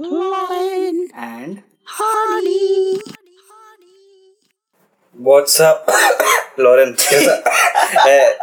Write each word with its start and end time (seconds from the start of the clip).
Lauren 0.00 1.08
and 1.14 1.62
Hardy. 1.84 3.00
What's 5.16 5.60
up, 5.60 5.90
Lauren 6.58 6.92
कैसा? 7.00 7.32
है। 8.08 8.36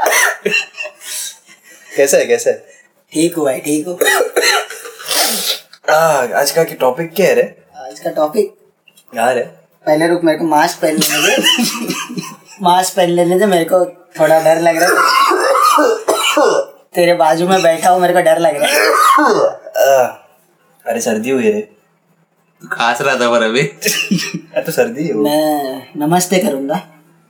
कैसा 1.96 2.18
है 2.18 2.26
कैसा 2.26 2.50
है? 2.50 2.66
ठीक 3.12 3.36
हूँ 3.36 3.46
भाई 3.46 3.60
ठीक 3.60 3.88
हूँ। 3.88 3.98
आ, 5.90 5.96
आज 6.42 6.52
का 6.52 6.64
टॉपिक 6.64 7.14
क्या 7.14 7.26
है 7.26 7.34
रे? 7.36 7.42
आज 7.88 8.00
का 8.00 8.10
टॉपिक 8.10 8.54
यार 9.16 9.38
है 9.38 9.46
पहले 9.86 10.08
रुक 10.08 10.24
मेरे 10.24 10.38
को 10.38 10.46
मास्क 10.46 10.82
पहन 10.82 10.98
लेने 10.98 11.38
दे। 11.38 12.22
मास्क 12.62 12.96
पहन 12.96 13.10
लेने 13.10 13.40
दे 13.40 13.46
मेरे 13.46 13.66
को 13.66 13.86
थोड़ा 14.20 14.40
डर 14.40 14.62
लग 14.62 14.84
रहा 14.84 14.90
है। 14.90 14.96
तेरे 16.96 17.14
बाजू 17.14 17.48
में 17.48 17.62
बैठा 17.62 17.90
हूँ 17.90 18.02
मेरे 18.02 18.14
को 18.14 18.22
डर 18.22 18.40
लग 18.40 18.56
रहा 18.56 18.68
है। 18.68 20.27
अरे 20.88 21.02
सर्दी 21.02 21.30
हुई 21.30 21.52
रे। 21.52 21.68
खास 22.62 23.02
रहा 23.02 23.16
था 23.16 23.30
पर 23.32 23.44
अभी। 23.44 23.62
अरे 23.62 24.62
तो 24.62 24.72
सर्दी 24.72 25.08
है 25.08 25.14
वो। 25.14 25.24
मैं 25.24 25.88
नमस्ते 25.98 26.38
करूँगा। 26.38 26.76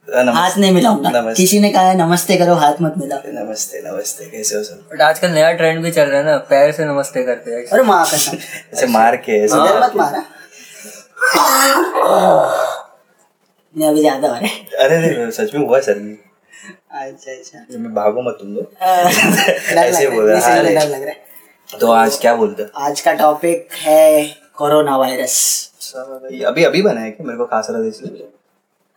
नमस्ते। 0.08 0.32
हाथ 0.40 0.58
नहीं 0.58 0.72
मिलाऊँगा। 0.72 1.34
किसी 1.34 1.60
ने 1.60 1.70
कहा 1.70 1.82
है 1.82 1.98
नमस्ते 1.98 2.36
करो 2.38 2.54
हाथ 2.56 2.82
मत 2.82 2.94
मिलाओ। 2.98 3.20
नमस्ते 3.28 3.82
नमस्ते 3.82 4.26
कैसे 4.26 4.56
हो 4.56 4.64
सब? 4.64 4.88
बट 4.94 5.02
आजकल 5.02 5.32
नया 5.32 5.52
ट्रेंड 5.52 5.84
भी 5.84 5.92
चल 5.92 6.06
रहा 6.06 6.20
है 6.20 6.26
ना 6.26 6.38
पैर 6.50 6.72
से 6.72 6.86
नमस्ते 6.86 7.24
करते 7.24 7.52
हैं। 7.52 7.66
अरे 7.66 7.84
माँ 7.84 8.04
कसम 8.06 8.38
ऐसे 8.74 8.88
मार 8.88 9.16
के 9.18 9.44
ऐसे 9.44 9.56
मत 9.56 9.96
मारा। 9.96 10.24
नहीं 13.76 13.90
अभी 13.90 14.00
ज़्यादा 14.00 14.28
हो। 14.28 14.34
रहा 14.34 14.46
है 14.46 14.66
अरे 14.80 15.02
रे 15.08 15.32
सच 15.32 15.54
में 15.56 15.66
हुआ 15.68 15.80
सर्दी। 15.80 16.18
अच्छा 16.92 17.32
अच्छा। 17.32 17.78
मैं 17.80 17.94
भागो 17.94 18.22
मत 18.22 18.38
तुम 18.40 18.54
लोग। 18.54 18.74
ऐसे 19.78 20.10
बोल 20.10 20.30
रहा 20.30 20.56
रहा 20.56 20.96
है। 20.96 21.27
तो 21.68 21.92
आज 21.92 22.18
क्या 22.20 22.36
बोलते 22.36 22.64
हैं? 22.64 22.70
आज 22.76 23.02
का 23.02 23.14
टॉपिक 23.14 23.68
है 23.74 24.24
कोरोना 24.56 24.98
वायरस 24.98 25.36
अभी 26.46 26.64
अभी 26.64 26.82
बना 26.82 27.02
है 27.02 27.12
क्या? 27.12 27.26
मेरे 27.26 27.38
को 27.38 27.46
खास 27.46 27.68
रहा 27.70 27.88
इसलिए। 27.88 28.28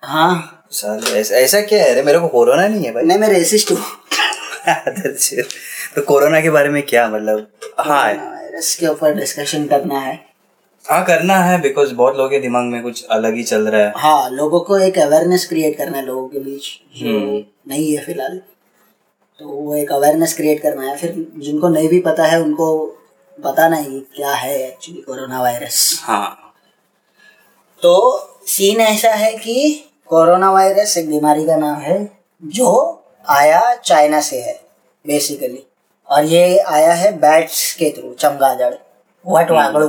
हाँ। 0.03 0.67
साले 0.70 1.20
ऐसा 1.20 1.34
ऐसा 1.34 1.61
क्या 1.61 1.83
है? 1.84 1.94
रे 1.94 2.03
मेरे 2.03 2.19
को 2.19 2.28
कोरोना 2.28 2.69
नहीं 2.69 2.84
है 2.84 2.92
भाई। 2.92 3.03
नहीं 3.03 3.19
मैं 3.19 3.28
रेसिस्ट 3.28 3.70
हूँ। 3.70 3.78
अच्छा, 4.69 5.42
तो 5.94 6.03
कोरोना 6.03 6.41
के 6.41 6.50
बारे 6.50 6.69
में 6.69 6.83
क्या 6.83 7.09
मतलब? 7.09 7.47
हाँ। 7.78 8.05
वायरस 8.14 8.77
के 8.81 8.87
ऊपर 8.87 9.14
डिस्कशन 9.14 9.66
करना 9.66 9.98
है। 9.98 10.31
हाँ 10.89 11.05
करना 11.05 11.37
है 11.37 11.61
बिकॉज़ 11.61 11.94
बहुत 11.94 12.16
लोगों 12.16 12.31
के 12.31 12.41
दिमाग 12.41 12.64
में 12.64 12.83
कुछ 12.83 13.05
अलग 13.05 13.34
ही 13.34 13.42
चल 13.42 13.69
रहा 13.69 13.81
है। 13.81 13.92
हाँ 13.97 14.31
लोगों 14.31 14.61
को 14.61 14.78
एक 14.78 14.98
अवेयरनेस 14.98 15.48
क्रिएट 15.48 15.78
करना 15.78 15.98
है 15.98 16.06
लोगों 16.06 16.28
के 16.28 16.39
बीच। 16.39 16.81
हम्म। 17.03 17.44
नहीं 17.70 17.97
है 17.97 18.05
फ़िलहाल। 18.05 18.41
तो 19.41 19.48
वो 19.48 19.74
एक 19.77 19.92
अवेयरनेस 19.92 20.34
क्रिएट 20.36 20.60
करना 20.62 20.86
है। 20.86 20.96
फिर 20.96 21.14
जिनको 21.36 21.69
नहीं 21.69 21.88
भी 21.88 22.00
पता 22.00 22.24
है 22.24 22.41
उनको 22.42 22.66
पता 23.38 23.69
नहीं 23.69 24.00
क्या 24.16 24.32
है 24.32 24.56
एक्चुअली 24.66 25.00
कोरोना 25.00 25.41
वायरस 25.42 26.00
हाँ। 26.05 26.55
तो 27.82 27.92
सीन 28.47 28.80
ऐसा 28.80 29.10
है 29.10 29.32
कि 29.36 29.55
कोरोना 30.06 30.50
वायरस 30.52 30.97
एक 30.98 31.08
बीमारी 31.10 31.47
का 31.47 31.56
नाम 31.56 31.77
है 31.77 31.98
जो 32.42 32.69
आया 33.28 33.74
चाइना 33.74 34.20
से 34.20 34.41
है 34.41 34.60
बेसिकली 35.05 35.66
और 36.08 36.25
ये 36.25 36.58
आया 36.58 36.92
है 36.92 37.12
बैट्स 37.19 37.75
के 37.75 37.91
थ्रू 37.91 38.12
चमगादड़ 38.14 38.75
वट 39.25 39.50
वागड़ू। 39.50 39.86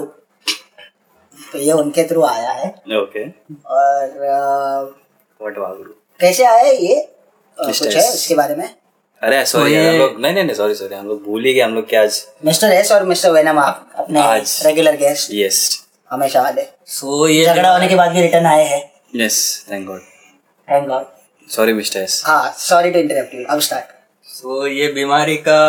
तो 1.52 1.58
ये 1.58 1.72
उनके 1.72 2.04
थ्रू 2.04 2.24
आया 2.24 2.52
है। 2.52 2.68
ओके। 2.98 3.28
और 3.70 4.94
व्हाट 5.40 5.56
कैसे 6.20 6.46
आया 6.46 6.64
है 6.64 6.76
ये. 6.76 7.02
कुछ 7.58 7.82
है 7.84 8.02
S. 8.02 8.14
उसके 8.14 8.36
बारे 8.36 8.56
में? 8.56 8.70
अरे 9.22 9.44
सॉरी 9.46 9.76
हम 9.76 9.96
लोग 9.96 10.20
नहीं 10.22 10.34
नहीं 10.34 10.44
नहीं 10.44 10.56
सॉरी 10.56 10.76
सॉरी 10.76 10.96
हम 10.96 11.08
लोग 11.08 11.24
भूल 11.24 11.44
ही 11.46 11.54
गए 11.54 11.62
हम 11.62 11.74
लोग 11.76 11.88
क्या 11.90 12.02
आज 12.04 12.16
मिस्टर 12.46 12.72
एस 12.74 12.92
और 12.92 13.04
मिस्टर 13.06 13.32
वेनम 13.32 13.60
आप 13.60 13.92
अपने 13.96 14.22
आज। 14.22 14.62
रेगुलर 14.66 14.96
गेस्ट 14.98 15.30
यस 15.34 15.60
हमेशा 16.12 16.42
वाले 16.42 16.66
सो 16.90 17.28
ये 17.28 17.46
झगड़ा 17.46 17.72
होने 17.74 17.88
के 17.88 17.96
बाद 17.96 18.12
भी 18.12 18.22
रिटर्न 18.22 18.46
आए 18.46 18.64
हैं। 18.68 18.82
Yes 19.16 19.68
thank 19.72 19.86
God 19.88 20.00
thank 20.68 20.88
God 20.88 21.06
sorry 21.48 21.74
mister 21.74 22.00
S 22.00 22.22
हाँ 22.26 22.54
सॉरी 22.58 22.92
टू 22.92 23.00
इंटरप्ट 23.00 23.36
यू 23.36 23.46
अब 23.50 23.60
स्टार्ट 23.60 23.94
सो 24.30 24.66
ये 24.68 24.88
बीमारी 24.94 25.38
का 25.48 25.60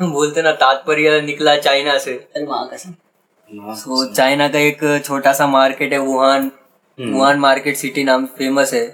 बोलते 0.00 0.42
ना 0.42 0.52
तात्पर्य 0.64 1.20
निकला 1.26 1.56
चाइना 1.58 1.98
से। 1.98 2.12
अरे 2.12 2.46
माँ 2.46 2.68
कसम 2.72 3.74
सो 3.74 4.04
चाइना 4.14 4.48
का 4.48 4.58
एक 4.58 4.80
छोटा 5.04 5.32
सा 5.32 5.46
मार्केट 5.46 5.92
है 5.92 5.98
वुहान। 5.98 6.50
वुहान 6.98 7.38
मार्केट 7.38 7.76
सिटी 7.76 8.04
नाम 8.04 8.26
फ़ेमस 8.38 8.74
है। 8.74 8.86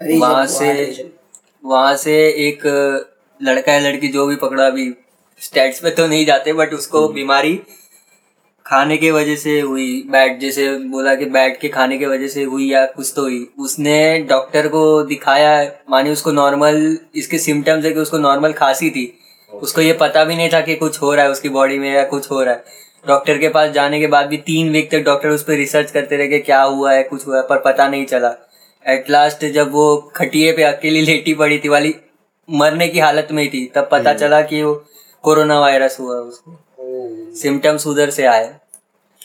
वहाँ 0.00 0.46
से 0.46 0.74
region। 0.84 1.18
वहाँ 1.64 1.96
से 1.96 2.12
एक 2.48 2.62
लड़का 3.42 3.72
है 3.72 3.80
लड़की 3.82 4.08
जो 4.08 4.26
भी 4.26 4.36
पकड़ा 4.36 4.66
अभी 4.66 4.92
स्टेट्स 5.40 5.80
पे 5.80 5.90
तो 5.90 6.06
नहीं 6.06 6.24
जाते 6.26 6.52
बट 6.52 6.74
उसको 6.74 7.08
बीमारी 7.08 7.60
खाने 8.66 8.96
के 8.96 9.10
वजह 9.10 9.36
से 9.36 9.58
हुई 9.60 10.02
बैट 10.10 10.38
जैसे 10.40 10.68
बोला 10.88 11.14
कि 11.14 11.24
बैट 11.26 11.58
के 11.60 11.68
खाने 11.68 11.98
के 11.98 12.06
वजह 12.06 12.28
से 12.28 12.42
हुई 12.42 12.70
या 12.70 12.84
कुछ 12.86 13.12
तो 13.16 13.22
हुई। 13.22 13.46
उसने 13.58 14.18
डॉक्टर 14.28 14.68
को 14.68 14.82
दिखाया 15.02 15.54
माने 15.90 16.10
उसको 16.10 16.32
नॉर्मल 16.32 16.98
इसके 17.14 17.38
सिम्टम्स 17.38 17.84
है 17.84 17.92
कि 17.92 18.00
उसको 18.00 18.18
नॉर्मल 18.18 18.52
खांसी 18.52 18.90
थी। 18.90 19.12
उसको 19.52 19.80
ये 19.80 19.92
पता 19.92 20.24
भी 20.24 20.36
नहीं 20.36 20.48
था 20.52 20.60
कि 20.60 20.74
कुछ 20.74 21.00
हो 21.02 21.14
रहा 21.14 21.24
है 21.24 21.30
उसकी 21.30 21.48
बॉडी 21.48 21.78
में 21.78 21.90
या 21.92 22.04
कुछ 22.04 22.30
हो 22.30 22.42
रहा 22.42 22.54
है। 22.54 22.78
डॉक्टर 23.06 23.38
के 23.38 23.48
पास 23.48 23.70
जाने 23.70 24.00
के 24.00 24.06
बाद 24.06 24.26
भी 24.26 24.36
तीन 24.36 24.70
वीक 24.70 24.90
तक 24.90 25.04
डॉक्टर 25.04 25.28
उस 25.28 25.42
पर 25.42 25.54
रिसर्च 25.54 25.90
करते 25.90 26.16
रहे 26.16 26.28
कि 26.28 26.38
क्या 26.40 26.62
हुआ 26.62 26.92
है 26.92 27.02
कुछ 27.02 27.26
हुआ 27.26 27.36
है 27.36 27.42
पर 27.42 27.58
पता 27.58 27.88
नहीं 27.88 28.04
चला। 28.06 28.34
एट 28.86 29.10
लास्ट 29.10 29.44
जब 29.46 29.72
वो 29.72 29.96
खटिए 30.16 30.52
पे 30.52 30.62
अकेली 30.62 31.02
लेटी 31.02 31.34
पड़ी 31.34 31.58
थी 31.58 31.68
वाली 31.68 31.94
मरने 32.48 32.88
की 32.88 32.98
हालत 32.98 33.28
में 33.32 33.42
ही 33.42 33.48
थी। 33.48 33.64
तब 33.74 33.88
पता 33.92 34.14
चला 34.14 34.40
कि 34.42 34.62
वो 34.62 34.74
कोरोना 35.22 35.60
वायरस 35.60 35.96
हुआ 36.00 36.16
उसको। 36.16 36.56
सिम्टम्स 37.34 37.86
उधर 37.86 38.10
से 38.10 38.26
आए। 38.26 38.56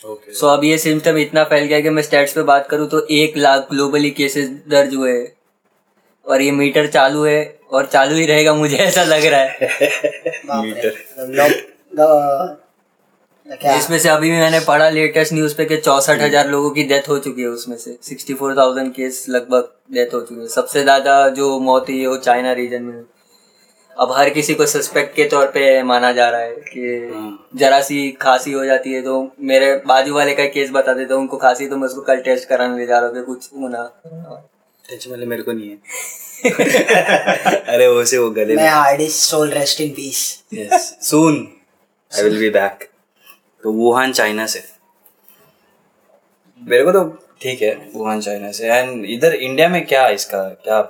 ओके 0.06 0.32
सो 0.32 0.46
अब 0.46 0.64
ये 0.64 0.78
सिम्टम 0.78 1.16
इतना 1.18 1.44
फैल 1.44 1.64
गया 1.64 1.80
कि 1.80 1.90
मैं 1.90 2.02
स्टेट्स 2.02 2.32
पे 2.32 2.42
बात 2.42 2.68
करूँ 2.68 2.88
तो 2.88 3.06
एक 3.10 3.36
लाख 3.36 3.66
ग्लोबली 3.70 4.10
केसेस 4.10 4.48
दर्ज 4.68 4.94
हुए 4.94 5.32
और 6.26 6.42
ये 6.42 6.50
मीटर 6.50 6.86
चालू 6.86 7.24
है 7.24 7.58
और 7.70 7.86
चालू 7.86 8.14
ही 8.14 8.26
रहेगा 8.26 8.54
मुझे 8.54 8.76
ऐसा 8.76 9.04
लग 9.04 9.24
रहा 9.24 9.40
है। 9.40 9.58
इसमें 13.46 13.98
से 13.98 14.08
अभी 14.08 14.30
भी 14.30 14.36
मैंने 14.36 14.60
पढ़ा 14.60 14.88
लेटेस्ट 14.90 15.32
न्यूज़ 15.32 15.54
पे 15.56 15.64
कि 15.64 15.76
चौसठ 15.78 16.20
हज़ार 16.20 16.48
लोगों 16.48 16.70
की 16.70 16.82
डेथ 16.84 17.08
हो 17.08 17.18
चुकी 17.18 17.42
है 17.42 17.48
उसमें 17.48 17.76
से। 17.76 17.96
सिक्सटी 18.02 18.34
फोर 18.34 18.56
थाउज़ेंड 18.56 18.92
केस 18.94 19.24
लगभग 19.28 19.68
डेथ 19.94 20.14
हो 20.14 20.20
चुकी 20.20 20.40
है। 20.40 20.46
सबसे 20.50 20.82
ज़्यादा 20.82 21.28
जो 21.36 21.58
मौत 21.60 21.88
हुई 21.88 22.00
है 22.00 22.06
वो 22.06 22.16
चाइना 22.18 22.52
रीजन 22.52 22.82
में 22.82 23.04
अब 23.96 24.12
हर 24.12 24.30
किसी 24.30 24.54
को 24.54 24.66
सस्पेक्ट 24.66 25.14
के 25.16 25.24
तौर 25.28 25.46
पे 25.50 25.82
माना 25.82 26.10
जा 26.12 26.28
रहा 26.30 26.40
है 26.40 26.54
कि 26.66 27.38
जरा 27.58 27.80
सी 27.82 28.10
खांसी 28.22 28.52
हो 28.52 28.64
जाती 28.64 28.92
है 28.92 29.02
तो 29.02 29.20
मेरे 29.42 29.74
बाजू 29.86 30.14
वाले 30.14 30.34
का 30.34 30.44
केस 30.56 30.70
बता 30.72 30.92
देते 30.94 31.14
हैं 31.14 31.20
उनको 31.20 31.36
खांसी 31.36 31.66
तो 31.66 31.76
मैं 31.76 31.88
उसको 31.88 32.00
कल 32.02 32.20
टेस्ट 32.22 32.48
कराने 32.48 32.78
ले 32.78 32.86
जा 32.86 32.98
रहा 32.98 33.08
हूँ 33.10 33.24
कुछ 33.26 33.48
होना 33.52 33.84
टेंशन 34.84 35.10
वाले 35.10 35.26
मेरे 35.26 35.42
को 35.42 35.52
नहीं 35.52 35.70
है। 35.70 35.76
अरे 37.74 37.86
वो 37.88 38.04
से 38.04 38.18
वो 38.18 38.28
गले 38.30 38.56
मैं 38.56 38.68
Hardy 38.70 39.08
soul 39.10 39.50
rest 39.50 39.80
in 39.80 39.90
peace. 39.92 40.20
Yes 40.54 40.94
soon 41.02 41.46
I 42.12 42.22
will 42.22 42.38
be 42.38 42.50
back 42.50 42.88
तो 43.66 43.72
वुहान 43.72 44.12
चाइना 44.12 44.44
से। 44.46 44.62
मेरे 46.60 46.84
को 46.84 46.92
तो 46.92 47.02
ठीक 47.42 47.62
है 47.62 47.72
वुहान 47.94 48.20
चाइना 48.20 48.50
से। 48.52 48.68
एंड 48.68 49.04
इधर 49.04 49.34
इंडिया 49.34 49.68
में 49.68 49.84
क्या 49.86 50.06
इसका 50.08 50.42
क्या 50.64 50.80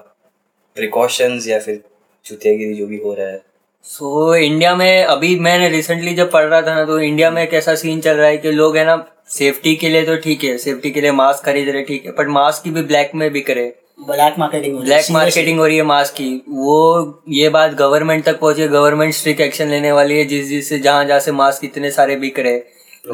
प्रिकॉशंस 0.77 1.49
या 1.49 1.59
फिर 1.59 1.81
चुतियागिरी 2.25 2.75
जो 2.75 2.87
भी 2.87 2.99
हो 3.05 3.15
रहा 3.15 3.27
है? 3.27 3.41
सो 3.85 4.35
so, 4.35 4.43
इंडिया 4.43 4.75
में 4.77 5.05
अभी 5.05 5.39
मैंने 5.39 5.69
रिसेंटली 5.69 6.15
जब 6.15 6.31
पढ़ 6.31 6.45
रहा 6.45 6.61
था 6.63 6.75
ना 6.75 6.85
तो 6.85 6.99
इंडिया 7.01 7.31
में 7.31 7.43
एक 7.43 7.55
ऐसा 7.55 7.75
सीन 7.75 8.01
चल 8.01 8.17
रहा 8.17 8.29
है 8.29 8.39
कि 8.39 8.53
लोग 8.53 8.77
है 8.77 8.85
ना 8.85 8.97
सेफ्टी 9.29 9.75
के 9.77 9.89
लिए 9.89 10.05
तो 10.07 10.17
ठीक 10.17 10.45
है 10.45 10.57
सेफ्टी 10.59 10.91
के 10.91 11.01
लिए 11.01 11.13
मास्क 11.13 11.45
खरीद 11.45 11.69
रहे 11.69 11.83
ठीक 11.83 12.07
है 12.07 12.13
बट 12.13 12.29
मास्क 12.29 12.65
की 12.65 12.71
भी 12.71 12.83
ब्लैक 12.83 13.15
में 13.15 13.31
बिक 13.33 13.51
रहे। 13.51 13.73
Black 13.99 14.35
marketing. 14.39 14.79
ब्लैक 14.79 15.07
मार्केटिंग 15.11 15.59
हो 15.59 15.67
रही 15.67 15.77
है 15.77 15.83
मास्क 15.85 16.15
की। 16.15 16.31
वो 16.49 17.23
ये 17.31 17.49
बात 17.49 17.75
गवर्नमेंट 17.75 18.25
तक 18.25 18.39
पहुँची 18.41 18.63
है। 18.63 18.69
गवर्नमेंट 18.69 19.15
स्ट्रिक्ट 19.15 19.41
एक्शन 19.41 19.69
लेने 19.69 19.93
वाली 19.93 20.19
है 20.19 20.25
जिस 20.25 20.49
जिससे 20.49 20.79
जहाँ 20.79 21.05
जहाँ 21.05 21.21
से 21.21 21.33
मास्क 21.33 21.65
इतने 21.65 21.91
सारे 21.91 22.17
बिक 22.17 22.39
रहे 22.39 22.61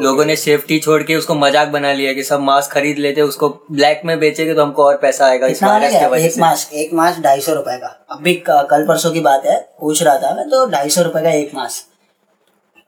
लोगों 0.01 0.25
ने 0.25 0.35
सेफ्टी 0.35 0.77
छोड़ 0.79 1.01
के 1.03 1.15
उसको 1.15 1.35
मज़ाक 1.35 1.67
बना 1.69 1.91
लिया 1.93 2.13
कि 2.13 2.23
सब 2.23 2.39
मास्क 2.41 2.71
खरीद 2.71 2.97
लेते 2.97 3.21
उसको 3.21 3.49
ब्लैक 3.71 4.01
में 4.05 4.17
बेचेंगे 4.19 4.53
तो 4.53 4.63
हमको 4.63 4.83
और 4.83 4.97
पैसा 4.97 5.25
आएगा। 5.25 5.47
इस 5.47 5.63
वायरस 5.63 5.93
की 5.93 6.05
वजह 6.05 6.25
एक 6.25 6.37
मास्क 6.39 6.73
एक 6.73 6.93
मास्क 6.93 7.21
ढाई 7.23 7.41
सौ 7.41 7.53
रुपए 7.53 7.77
का। 7.77 7.87
अभी 8.11 8.33
कल 8.47 8.85
परसों 8.87 9.11
की 9.11 9.19
बात 9.21 9.45
है 9.45 9.59
पूछ 9.79 10.03
रहा 10.03 10.17
था 10.17 10.35
मैं 10.35 10.49
तो 10.49 10.65
ढाई 10.71 10.89
सौ 10.89 11.01
रुपए 11.01 11.21
का 11.23 11.31
एक 11.31 11.55
मास्क 11.55 11.92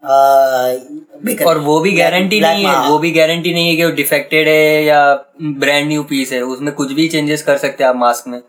रहा 0.06 1.48
और 1.50 1.57
वो 1.57 1.80
भी 1.80 1.92
गारंटी 1.92 2.40
नहीं 2.40 2.66
है 2.66 2.90
वो 2.90 2.98
भी 3.00 3.12
गारंटी 3.12 3.54
नहीं 3.54 3.69
है 3.69 3.75
कि 3.75 3.84
वो 3.84 3.92
डिफेक्टेड 3.92 4.48
है 4.48 4.84
या 4.84 5.00
ब्रांड 5.42 5.88
न्यू 5.88 6.04
पीस 6.04 6.34
है। 6.34 6.42
उसमें 6.42 6.74
कुछ 6.74 6.92
भी 6.92 7.07
चेंजेस 7.07 7.44
कर 7.44 7.57
सकते 7.57 7.84
हैं 7.84 7.90
आप 7.90 7.96
मास्क 7.96 8.28
में। 8.28 8.42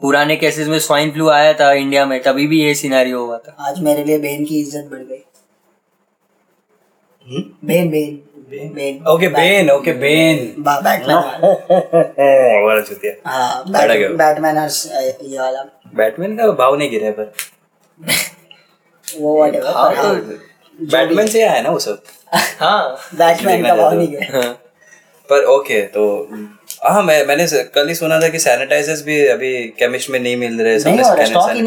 पुराने 0.00 0.36
केसेस 0.36 0.68
में 0.68 0.78
स्वाइन 0.78 1.10
फ्लू 1.10 1.28
आया 1.28 1.52
था 1.52 1.72
इंडिया 1.72 2.06
में 2.06 2.22
तभी 2.22 2.46
भी 2.46 2.62
ये 2.62 2.74
सिनेरियो 2.74 3.24
हुआ 3.24 3.38
था। 3.38 3.56
आज 3.60 3.80
मेरे 3.80 4.04
लिए 4.04 4.18
बेन 4.18 4.44
की 4.44 4.60
इज़्ज़त 4.60 4.88
बढ़ 4.90 4.98
गई। 4.98 5.24
Ben 7.64 7.90
Ben 7.90 8.20
Ben 8.50 9.04
okay 9.08 9.28
Ben 9.28 9.70
okay 9.70 9.92
Ben 9.92 10.54
Batman 10.58 11.16
हाँ। 13.26 13.64
बैटमैन 13.68 14.58
और 14.58 14.70
ये 15.22 15.38
वाला। 15.38 15.62
बैटमैन 15.94 16.36
का 16.36 16.50
भाव 16.52 16.76
नहीं 16.76 16.90
गिरा 16.90 17.10
पर। 17.10 17.32
वो। 19.20 19.46
तो 19.46 20.47
बैटमैन 20.78 21.26
से 21.26 21.42
आया 21.42 21.60
ना 21.62 21.70
वो 21.70 21.78
सब? 21.78 22.02
हाँ। 22.60 22.96
बैटमैन 23.14 23.66
का 23.66 23.74
भाव 23.76 23.92
नहीं 23.92 24.14
है। 24.14 24.32
हाँ। 24.32 24.52
पर 25.28 25.44
ओके 25.46 25.80
तो 25.94 26.04
हाँ 26.84 27.02
मैं 27.02 27.24
मैंने 27.26 27.46
कल 27.74 27.88
ही 27.88 27.94
सुना 27.94 28.18
था 28.20 28.28
कि 28.28 28.38
सैनिटाइजर्स 28.38 29.02
भी 29.04 29.16
अभी 29.28 29.52
केमिस्ट 29.78 30.10
में 30.10 30.18
नहीं 30.18 30.36
मिल 30.36 30.60
रहे 30.62 30.78
सबने 30.80 31.02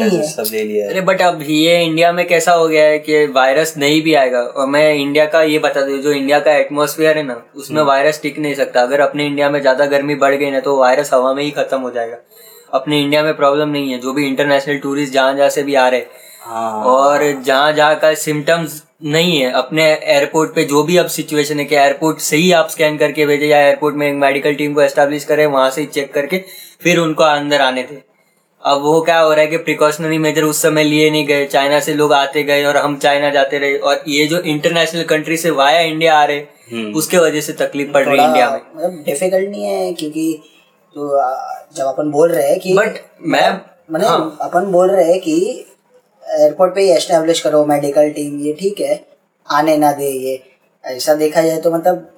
है। 0.04 0.22
सब 0.22 0.44
ले 0.52 0.62
लिया 0.62 0.88
अरे 0.88 1.00
बट 1.00 1.22
अब 1.22 1.42
ये 1.42 1.82
इंडिया 1.84 2.12
में 2.12 2.26
कैसा 2.28 2.52
हो 2.52 2.66
गया 2.68 2.84
है 2.84 2.98
कि 2.98 3.24
वायरस 3.34 3.74
नहीं 3.78 4.00
भी 4.02 4.14
आएगा। 4.14 4.40
और 4.40 4.66
मैं 4.66 4.92
इंडिया 4.94 5.26
का 5.26 5.42
ये 5.42 5.58
बता 5.58 5.80
दूँ 5.80 5.98
जो 5.98 6.12
इंडिया 6.12 6.38
का 6.40 6.52
एटमोसफियर 6.56 7.18
है 7.18 7.22
ना 7.22 7.40
उसमें 7.56 7.82
वायरस 7.82 8.20
टिक 8.22 8.38
नहीं 8.38 8.54
सकता। 8.54 8.80
अगर 8.80 9.00
अपने 9.00 9.26
इंडिया 9.26 9.50
में 9.50 9.60
ज़्यादा 9.60 9.86
गर्मी 9.86 10.14
बढ़ 10.14 10.34
गई 10.34 10.50
ना 10.50 10.60
तो 10.60 10.76
वायरस 10.78 11.12
हवा 11.14 11.32
में 11.34 11.42
ही 11.42 11.50
खत्म 11.50 11.80
हो 11.80 11.90
जाएगा। 11.90 12.16
अपने 12.72 13.00
इंडिया 13.00 13.22
में 13.22 13.34
प्रॉब्लम 13.36 13.68
नहीं 13.68 13.92
है। 13.92 13.98
जो 13.98 14.12
भी 14.12 14.26
इंटरनेशनल 14.26 14.78
टूरिस्ट 14.78 15.12
जहाँ 15.12 15.34
जहाँ 15.36 15.48
से 15.48 15.62
भी 15.62 15.74
आ 15.74 15.88
रहे। 15.88 16.00
हैं। 16.00 16.06
हाँ 16.42 16.84
और 16.84 17.30
जहाँ 17.46 17.72
जहाँ 17.72 17.96
का 17.96 18.12
सिम्टम्स 18.18 18.82
नहीं 19.02 19.40
है। 19.40 19.50
अपने 19.52 19.84
एयरपोर्ट 19.84 20.54
पे 20.54 20.64
जो 20.64 20.82
भी 20.82 20.96
अब 20.96 21.06
सिचुएशन 21.08 21.58
है 21.58 21.64
कि 21.64 21.76
एयरपोर्ट 21.76 22.18
से 22.20 22.36
ही 22.36 22.50
आप 22.52 22.68
स्कैन 22.68 22.96
करके 22.98 23.26
भेजे 23.26 23.46
या 23.46 23.58
एयरपोर्ट 23.60 23.96
में 23.96 24.06
एक 24.08 24.14
मेडिकल 24.16 24.54
टीम 24.54 24.74
को 24.74 24.82
एस्टेब्लिश 24.82 25.24
करें 25.24 25.44
वहाँ 25.46 25.70
से 25.70 25.80
ही 25.80 25.86
चेक 25.88 26.12
करके 26.14 26.42
फिर 26.82 26.98
उनको 26.98 27.24
अंदर 27.24 27.60
आने 27.60 27.82
थे 27.82 27.96
अब 28.62 28.82
वो 28.82 29.00
क्या 29.00 29.18
हो 29.18 29.30
रहा 29.30 29.40
है 29.40 29.46
कि 29.46 29.56
प्रिकॉशनरी 29.58 30.18
मेजर 30.18 30.42
उस 30.44 30.60
समय 30.62 30.84
लिए 30.84 31.10
नहीं 31.10 31.26
गए। 31.26 31.46
चाइना 31.46 31.78
से 31.80 31.94
लोग 31.94 32.12
आते 32.12 32.42
गए 32.42 32.64
और 32.64 32.76
हम 32.76 32.96
चाइना 32.96 33.30
जाते 33.30 33.58
रहे। 33.58 33.76
और 33.78 34.04
ये 34.08 34.26
जो 34.26 34.38
इंटरनेशनल 34.40 35.02
कंट्री 35.04 35.36
से 35.36 35.50
वाया 35.52 35.80
इंडिया 35.80 36.18
आ 36.18 36.24
रहे 36.24 36.36
हम्म। 36.72 36.94
उसके 36.94 37.18
वजह 37.18 37.40
से 37.40 37.52
तकलीफ़ 37.54 37.90
पड़ 37.92 38.04
रही 38.04 38.18
है 38.18 38.26
इंडिया 38.26 38.50
में। 38.50 38.60
मतलब 38.76 39.02
डिफ़िकल्ट 39.06 39.48
नहीं 39.48 39.64
है 39.64 39.92
क्योंकि 39.94 40.42
तो 40.96 41.08
जब 41.76 41.84
अपन 41.86 42.10
बोल 42.10 42.32
रहे 42.32 42.48
हैं 42.48 42.58
कि 42.60 42.74
बट 42.74 43.00
मैं 43.26 43.50
मैंने 43.90 44.06
हाँ। 44.06 44.38
अपन 44.42 44.70
बोल 44.72 44.90
रहे 44.90 45.04
हैं 45.04 45.20
कि 45.20 45.64
एयरपोर्ट 46.26 46.74
पे 46.74 46.82
ही 46.82 46.90
एस्टेब्लिश 46.92 47.40
करो 47.40 47.64
मेडिकल 47.66 48.10
टीम 48.12 48.38
ये 48.40 48.52
ठीक 48.60 48.80
है। 48.80 49.00
आने 49.48 49.76
ना 49.78 49.92
दे 49.92 50.08
ये। 50.08 50.42
ऐसा 50.84 51.14
देखा 51.16 51.42
जाए 51.42 51.60
तो 51.60 51.70
मतलब 51.72 52.08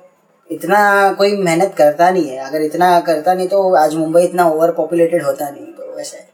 इतना 0.50 0.78
कोई 1.18 1.36
मेहनत 1.38 1.74
करता 1.78 2.10
नहीं 2.10 2.28
है। 2.28 2.38
अगर 2.46 2.62
इतना 2.62 2.98
करता 3.00 3.34
नहीं 3.34 3.48
तो 3.48 3.74
आज 3.76 3.94
मुंबई 3.96 4.22
इतना 4.22 4.48
ओवर 4.48 4.70
पॉपुलेटेड 4.72 5.22
होता 5.24 5.50
नहीं 5.50 5.66
तो 5.66 5.96
वैसे 5.96 6.16
है। 6.16 6.28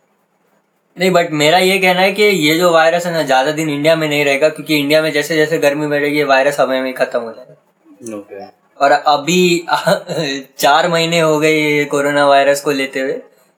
नहीं 0.96 1.11
बट 1.11 1.32
मेरा 1.32 1.58
ये 1.58 1.78
कहना 1.78 2.00
है 2.00 2.12
कि 2.12 2.22
ये 2.22 2.56
जो 2.58 2.70
वायरस 2.72 3.06
है 3.06 3.12
ना 3.12 3.22
ज़्यादा 3.22 3.50
दिन 3.52 3.69
इंडिया 3.70 3.94
में 3.96 4.08
नहीं 4.08 4.25
रहेगा 4.25 4.49
क्योंकि 4.49 4.76
इंडिया 4.76 5.02
में 5.02 5.11
जैसे 5.12 5.37
जैसे 5.37 5.58
गर्मी 5.58 5.87
बढ़ेगी 5.87 6.19
ये 6.19 6.25
वायरस 6.26 6.61
हमें 6.61 6.81
में 6.82 6.93
खत्म 6.94 7.20
हो 7.20 7.32
जाएगा। 7.32 8.17
ओके 8.17 8.44
और 8.81 8.90
अभी 8.93 9.67
चार 10.58 10.88
महीने 10.88 11.20
हो 11.20 11.38
गए 11.40 11.52
ये 11.52 11.84
कोरोना 11.84 12.26
वायरस 12.26 12.61
को 12.61 12.70
लेते 12.72 13.00
हुए। 13.00 13.12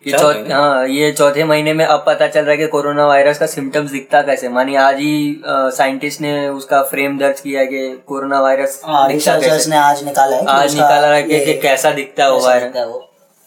ये 0.06 0.12
चौथ 0.18 0.50
हाँ 0.52 0.86
ये 0.88 1.10
चौथे 1.12 1.44
महीने 1.44 1.72
में 1.72 1.84
अब 1.84 2.04
पता 2.06 2.26
चल 2.26 2.40
रहा 2.40 2.50
है 2.50 2.56
कि 2.56 2.66
कोरोना 2.66 3.06
वायरस 3.06 3.38
का 3.38 3.46
सिम्टम्स 3.46 3.90
दिखता 3.90 4.22
कैसे 4.22 4.48
मानी 4.48 4.74
आज 4.76 4.96
ही 4.96 5.42
साइंटिस्ट 5.46 6.20
ने 6.20 6.48
उसका 6.48 6.82
फ्रेम 6.82 7.18
दर्ज 7.18 7.40
किया 7.40 7.60
है 7.60 7.66
कि 7.66 8.02
कोरोना 8.06 8.40
वायरस 8.40 8.80
हाँ 8.84 9.08
रिसर्चर्स 9.08 9.68
ने 9.68 9.76
आज 9.76 10.04
निकाला 10.04 10.36
है 10.36 10.46
आज 10.46 10.74
निकाला 10.74 11.06
है 11.06 11.22
कि, 11.22 11.54
कैसा 11.58 11.90
दिखता 11.90 12.24
है 12.24 12.30
वो 12.30 12.40
वायरस 12.40 12.76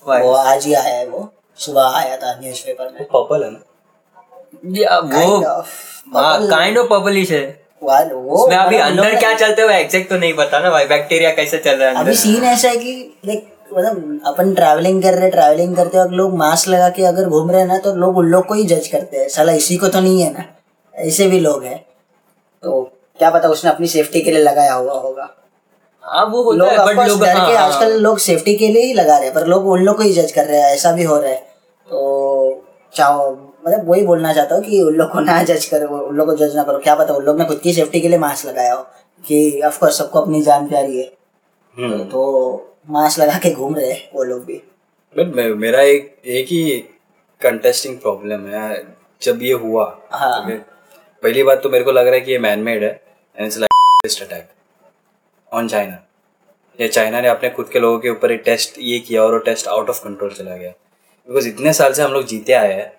वो। 0.04 0.32
आज 0.34 0.66
ही 0.66 0.74
आया 0.74 0.94
है 0.94 1.08
वो। 1.08 1.30
सुबह 1.58 1.92
आया 1.96 2.18
था 2.18 2.34
न्यूज़पेपर 2.40 2.86
में। 2.86 3.04
पर्पल 3.04 3.44
है 3.44 3.52
ना? 3.52 3.60
ये, 4.66 4.86
वो 4.86 5.38
Kind 5.38 5.46
of. 5.46 5.66
हाँ 6.16 6.34
Bubble- 6.34 6.50
काइंड 6.50 6.78
ऑफ़ 6.78 6.88
पब्लिश 6.90 7.32
है। 7.32 7.44
वो 7.84 8.38
उसमें 8.38 8.58
अभी 8.58 8.78
अंदर 8.78 9.16
क्या 9.16 9.34
चलते 9.34 9.62
हुए 9.62 9.74
एग्जैक्ट 9.76 10.10
तो 10.10 10.18
नहीं 10.18 10.34
पता 10.34 10.60
ना 10.60 10.70
भाई। 10.70 10.86
बैक्टीरिया 10.86 11.32
कैसे 11.32 11.58
चल 11.58 11.76
रहा 11.76 11.90
है 11.90 11.96
अभी 11.96 12.16
सीन 12.16 12.44
ऐसा 12.44 12.70
है 12.70 12.78
कि 12.78 12.94
देख 13.26 13.48
मतलब 13.72 14.22
अपन 14.26 14.54
ट्रैवलिंग 14.54 15.02
कर 15.04 15.14
रहे 15.14 15.30
ट्रैवलिंग 15.30 15.76
करते 15.76 16.00
वक्त 16.00 16.12
लोग 16.12 16.34
मास्क 16.38 16.70
लगा 16.70 16.90
के 16.90 17.04
अगर 17.04 17.30
घूम 17.30 17.52
रहे 17.52 17.62
हैं 17.62 17.68
ना 17.68 17.78
तो 17.78 17.94
लोग 17.96 18.18
उन 18.18 18.26
लोग 18.26 18.46
को 18.46 18.54
ही 18.54 18.64
जज 18.64 18.88
करते 18.88 19.18
हैं। 19.18 19.28
साला 19.28 19.52
इसी 19.54 19.78
को 19.78 19.88
तो 19.88 20.00
नहीं 20.00 20.22
है 20.22 20.32
ना। 20.34 20.44
ऐसे 20.94 21.28
भी 21.28 21.40
लोग 21.40 21.64
हैं। 21.64 21.80
तो 22.64 22.82
क्या 23.20 23.30
पता 23.30 23.50
उसने 23.50 23.72
अपनी 23.72 23.88
सेफ्टी 23.88 24.22
के 24.22 24.32
लिए 24.32 24.42
लगाया 24.44 24.74
हुआ 24.74 24.94
होगा। 24.94 25.30
हाँ 26.04 26.26
वो 26.26 26.44
होता 26.44 26.58
लोग 26.58 26.70
है 26.70 26.86
बट 26.86 27.08
लोग 27.08 27.24
हाँ, 27.24 27.48
के 27.48 27.56
हाँ, 27.56 27.68
आजकल 27.68 28.00
लोग 28.02 28.18
सेफ्टी 28.20 28.56
के 28.56 28.68
लिए 28.68 28.84
ही 28.84 28.94
लगा 28.94 29.18
रहे 29.18 29.26
हैं 29.26 29.34
पर 29.36 29.48
लोग 29.48 29.68
उन 29.68 29.84
लोग 29.84 29.98
को 29.98 30.04
ही 30.04 30.14
जज 30.14 30.32
कर 30.32 30.46
रहे 30.46 30.60
हैं 30.60 30.74
ऐसा 30.74 30.92
भी 30.92 31.04
हो 31.04 31.18
रहा 31.18 31.32
है। 31.32 31.38
तो 31.88 32.64
चाहो 32.94 33.30
मतलब 33.68 33.90
वही 33.90 34.06
बोलना 34.06 34.34
चाहता 34.34 34.56
हूँ 34.56 34.64
कि 34.64 34.82
उन 34.84 34.94
लोग 34.94 35.12
को 35.12 35.20
ना 35.20 35.42
जज 35.44 35.66
करो 35.66 35.98
उन 35.98 36.16
लोग 36.16 36.28
को 36.28 36.36
जज 36.36 36.56
ना 36.56 36.64
करो। 36.64 36.78
क्या 36.80 36.96
पता 36.96 37.14
उन 37.14 37.24
लोग 37.24 37.40
ने 37.40 37.46
खुद 37.46 37.60
की 37.60 37.74
सेफ्टी 37.74 38.02
के 38.02 38.08
लिए 38.08 38.18
मास्क 38.18 38.48
लगाया 38.48 38.74
हो 38.74 38.82
कि 39.24 39.62
ऑफकोर्स 39.66 39.98
सबको 39.98 40.22
अपनी 40.22 40.42
जान 40.42 40.68
प्यारी 40.68 40.98
है। 41.00 41.12
हम्म। 41.76 42.04
तो 42.04 42.22
मास्क 42.88 43.20
लगा 43.20 43.38
के 43.40 43.52
घूम 43.52 43.76
रहे 43.76 43.92
हैं 43.92 44.10
वो 44.14 44.24
लोग 44.24 44.44
भी। 44.46 44.62
बट 45.16 45.36
मेरा 45.58 45.82
एक 45.82 46.16
एक 46.26 46.48
ही 46.48 46.78
कंटेस्टिंग 47.42 47.98
प्रॉब्लम 48.00 48.46
है 48.48 48.84
जब 49.22 49.42
ये 49.44 49.54
हुआ 49.54 49.86
हाँ। 50.12 50.46
okay, 50.46 50.58
पहली 51.24 51.44
बात 51.44 51.62
तो 51.64 51.70
मेरे 51.70 51.84
को 51.84 51.92
लग 51.92 52.06
रहा 52.06 52.16
है 52.16 52.22
कि 52.22 52.32
ये 52.32 52.40
मैन 52.40 52.60
मेड 52.60 52.84
है 52.84 52.90
and 53.38 53.46
it's 53.46 53.58
like 53.58 54.22
attack 54.22 54.50
on 55.52 55.68
China 55.68 56.02
या 56.80 56.88
चाइना 56.88 57.22
ने 57.22 57.28
अपने 57.28 57.50
खुद 57.50 57.70
के 57.70 57.80
लोगों 57.80 58.00
के 58.00 58.10
ऊपर 58.10 58.32
एक 58.32 58.42
टेस्ट 58.46 58.80
ये 58.80 59.00
किया 59.00 59.24
और 59.24 59.34
वो 59.34 59.40
टेस्ट 59.40 59.68
आउट 59.68 59.90
ऑफ़ 59.90 60.04
कंट्रोल 60.04 60.32
चला 60.34 60.56
गया। 60.56 60.72
बिकॉज़ 61.28 61.48
इतने 61.48 61.74
साल 61.74 61.94
से 61.94 62.02
हम 62.02 62.12
लोग 62.14 62.26
जीते 62.28 62.54
आए 62.54 62.74
हैं 62.74 62.92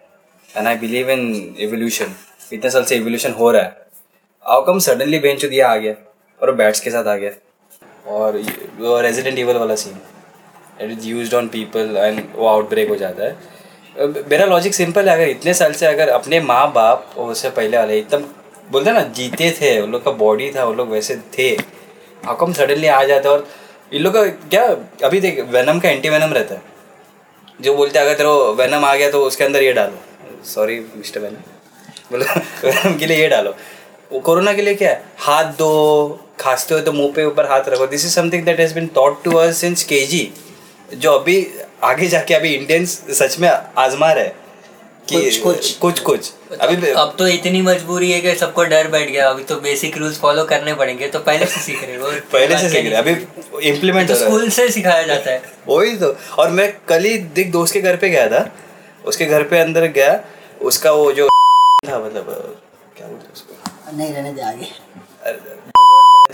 and 0.56 0.66
I 0.66 0.76
believe 0.76 1.10
in 1.10 1.56
evolution 1.60 2.14
इतने 2.52 2.70
साल 2.70 2.84
से 2.84 2.96
एवोल्यूशन 2.96 3.32
हो 3.32 3.50
रहा 3.50 3.62
है। 3.62 3.86
आओ 4.44 4.64
कम 4.66 4.78
सडनली 4.78 5.18
बेंच 5.18 5.44
दिया 5.44 5.68
आ 5.68 5.76
गया 5.76 5.94
और 6.40 6.52
बैट्स 6.54 6.80
के 6.80 6.90
साथ 6.90 7.04
आ 7.04 7.16
गया 7.16 7.30
और 8.06 8.40
रेजिडेंट 9.02 9.38
ईवल 9.38 9.56
वाला 9.56 9.74
scene 9.74 9.98
it 10.80 10.90
is 10.90 11.06
use 11.08 11.34
on 11.36 11.48
people 11.48 11.96
and 11.96 12.22
वो 12.34 12.46
आउटब्रेक 12.48 12.88
हो 12.88 12.96
जाता 12.96 13.24
है। 13.24 13.54
मेरा 14.30 14.44
लॉजिक 14.46 14.74
सिंपल 14.74 15.08
है, 15.08 15.14
अगर 15.14 15.28
इतने 15.28 15.54
साल 15.54 15.72
से 15.72 15.86
अगर 15.86 16.08
अपने 16.10 16.40
माँ 16.42 16.72
बाप 16.72 17.14
और 17.16 17.30
उससे 17.30 17.50
पहले 17.50 17.76
वाले 17.76 17.98
एकदम 17.98 18.24
बोलते 18.70 18.92
ना, 18.92 19.00
जीते 19.00 19.50
थे, 19.60 19.80
उन 19.80 19.92
लोग 19.92 20.04
का 20.04 20.10
बॉडी 20.12 20.50
था, 20.56 20.64
उन 20.64 20.76
लोग 20.76 20.90
वैसे 20.90 21.16
थे 21.38 21.48
हाकम 22.24 22.52
सडनली 22.52 22.86
आ 22.88 23.02
जाता 23.04 23.30
और 23.30 23.46
इन 23.92 24.02
लोग 24.02 24.14
का 24.14 24.24
क्या, 24.24 24.64
अभी 25.04 25.20
देख 25.20 25.38
वेनम 25.50 25.78
का 25.80 25.88
एंटी 25.88 26.08
वेनम 26.08 26.32
रहता 26.32 26.54
है। 26.54 26.62
जो 27.60 27.74
बोलते 27.76 27.98
अगर 27.98 28.14
तेरे 28.14 28.28
वेनम 28.56 28.84
आ 28.84 28.94
गया 28.94 29.10
तो 29.10 29.22
उसके 29.24 29.44
अंदर 29.44 29.62
ये 29.62 29.72
डालो। 29.72 30.42
सॉरी 30.44 30.78
मिस्टर 30.96 31.20
वेनम 31.20 31.36
बोलो 32.10 32.24
वेनम 32.64 32.98
के 32.98 33.06
लिए 33.06 33.20
ये 33.20 33.28
डालो। 33.28 33.50
वो 33.50 33.56
कोरोना 34.12 34.52
के 34.52 34.62
लिए 34.62 34.74
क्या 34.74 34.90
है? 34.90 35.04
हाथ 35.18 35.44
दो 35.44 36.20
खांसते 36.40 36.74
हो 36.74 36.80
तो 36.80 36.92
मुँह 36.92 37.12
पे 37.12 37.24
ऊपर 37.24 37.50
हाथ 37.50 37.60
रखो। 37.68 37.86
This 37.86 38.04
is 38.04 38.12
something 38.12 38.44
that 38.44 38.60
has 38.60 38.74
been 38.74 38.86
taught 38.86 39.24
to 39.24 39.34
us 39.34 39.56
since 39.56 39.84
KG 39.84 40.32
जो 40.94 41.12
अभी 41.12 41.50
आगे 41.84 42.06
जाके 42.06 42.34
अभी 42.34 42.54
इंडियंस 42.54 43.02
सच 43.10 43.38
में 43.38 43.48
आजमा 43.78 44.12
रहे 44.12 44.28
कि 45.08 45.22
कुछ- 45.22 45.42
कुछ। 45.42 45.72
कुछ 45.72 46.00
कुछ। 46.00 46.32
अभी 46.60 46.90
अब 46.90 47.16
तो 47.18 47.28
इतनी 47.28 47.62
मजबूरी 47.62 48.12
है 48.12 48.20
कि 48.20 48.34
सबको 48.34 48.64
डर 48.64 48.88
बैठ 48.88 49.08
गया। 49.10 49.30
अभी 49.30 49.44
तो 49.44 49.56
बेसिक 49.56 49.98
रूल्स 49.98 50.18
फॉलो 50.18 50.44
करने 50.44 50.74
पड़ेंगे 50.74 51.08
तो 51.08 51.18
पहले 51.18 51.46
से 51.46 51.60
सीख 51.60 51.84
रहे 51.84 51.96
हो। 51.96 52.10
पहले 52.32 52.58
से 52.58 52.70
सीख 52.70 52.84
रहे 52.84 52.94
अभी 52.94 53.12
इम्प्लीमेंट 53.68 54.08
तो 54.08 54.14
स्कूल 54.14 54.48
से 54.50 54.70
सिखाया 54.70 55.02
जाता 55.02 55.30
है। 55.30 55.42
वही 55.68 55.96
तो। 55.96 56.16
और 56.38 56.48
मैं 56.48 56.76
कल 56.88 57.04
ही 57.04 57.18
दिख 57.18 57.50
दोस्त 57.50 57.72
के 57.72 57.80
घर 57.80 57.96
पे 57.96 58.08
गया 58.08 58.28
था। 58.28 58.52
उसके 59.04 59.24
घर 59.24 59.42
पे 59.42 59.58
अंदर 59.58 59.86
गया। 59.86 60.24
उसका 60.62 60.92
वो 60.92 61.12
जो 61.12 61.28
था 61.88 61.98
मतलब 61.98 62.28
अ, 62.28 62.62
क्या 62.96 63.06
बोलते 63.06 63.26
हैं 63.26 63.32
उसको 63.32 63.75
नहीं 63.94 64.12
रहने 64.14 64.32
दे 64.32 64.42
आगे। 64.42 64.66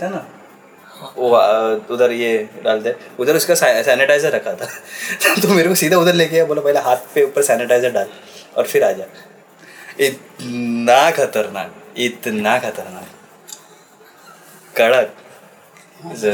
है 0.01 0.09
ना 0.09 0.25
वो 1.17 1.29
उधर 1.93 2.11
ये 2.11 2.49
डालते 2.63 2.95
उधर 3.19 3.35
उसका 3.35 3.55
सैनिटाइजर 3.55 4.31
रखा 4.31 4.53
था। 4.53 4.65
तो 5.41 5.47
मेरे 5.47 5.69
को 5.69 5.75
सीधा 5.75 5.97
उधर 5.97 6.13
लेके 6.13 6.43
बोला 6.43 6.61
पहले 6.61 6.79
हाथ 6.79 6.97
पे 7.15 7.23
ऊपर 7.23 7.41
सैनिटाइजर 7.41 7.91
डाल 7.91 8.09
और 8.57 8.67
फिर 8.67 8.83
आ 8.83 8.91
जा। 8.91 9.05
इतना 9.99 11.11
खतरनाक 11.11 11.75
इतना 11.97 12.57
खतरनाक। 12.59 13.07
कड़क। 14.77 15.15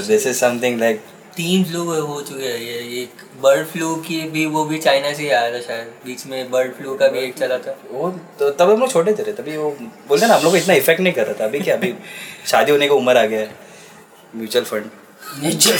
दिस 0.08 0.28
इज़ 0.28 0.38
समथिंग 0.40 0.80
लाइक 0.80 1.02
तीन 1.40 1.64
फ्लू 1.66 1.84
हो 1.84 2.22
चुके 2.22 2.46
हैं। 2.46 2.58
ये 2.60 3.02
एक 3.02 3.22
बर्ड 3.44 3.68
फ्लू 3.68 3.94
की 4.08 4.20
भी 4.30 4.46
वो 4.54 4.64
भी 4.66 4.78
चाइना 4.80 5.12
से 5.14 5.24
ही 5.24 5.30
आया 5.30 5.52
था 5.52 5.60
शायद। 5.62 5.92
बीच 6.06 6.26
में 6.28 6.50
बर्ड 6.52 6.74
फ्लू 6.78 6.96
का 6.96 7.08
भी 7.08 7.20
एक 7.20 7.38
चला 7.38 7.58
था। 7.58 7.76
वो 7.92 8.10
तो 8.40 8.50
तब 8.52 8.72
हम 8.72 8.80
लोग 8.80 8.92
छोटे 8.92 9.14
थे 9.14 9.32
तभी 9.34 9.56
वो 9.58 9.70
बोलते 10.10 10.28
ना 10.28 10.36
हम 10.36 10.44
लोग 10.44 10.52
को 10.52 10.58
इतना 10.58 10.74
इफ़ेक्ट 10.76 11.02
नहीं 11.02 11.14
कर 11.14 11.26
रहा 11.26 11.40
था। 11.40 11.46
अभी 11.46 11.60
क्या 11.60 11.76
अभी 11.76 11.94
शादी 12.48 12.72
होने 12.72 12.88
का 12.88 12.96
उम्र 12.96 13.18
आ 13.18 13.26
गया 13.26 13.40
है। 13.40 13.50
म्यूचुअल 14.36 14.66
फंड 14.66 14.90
म्यूचुअल 15.40 15.78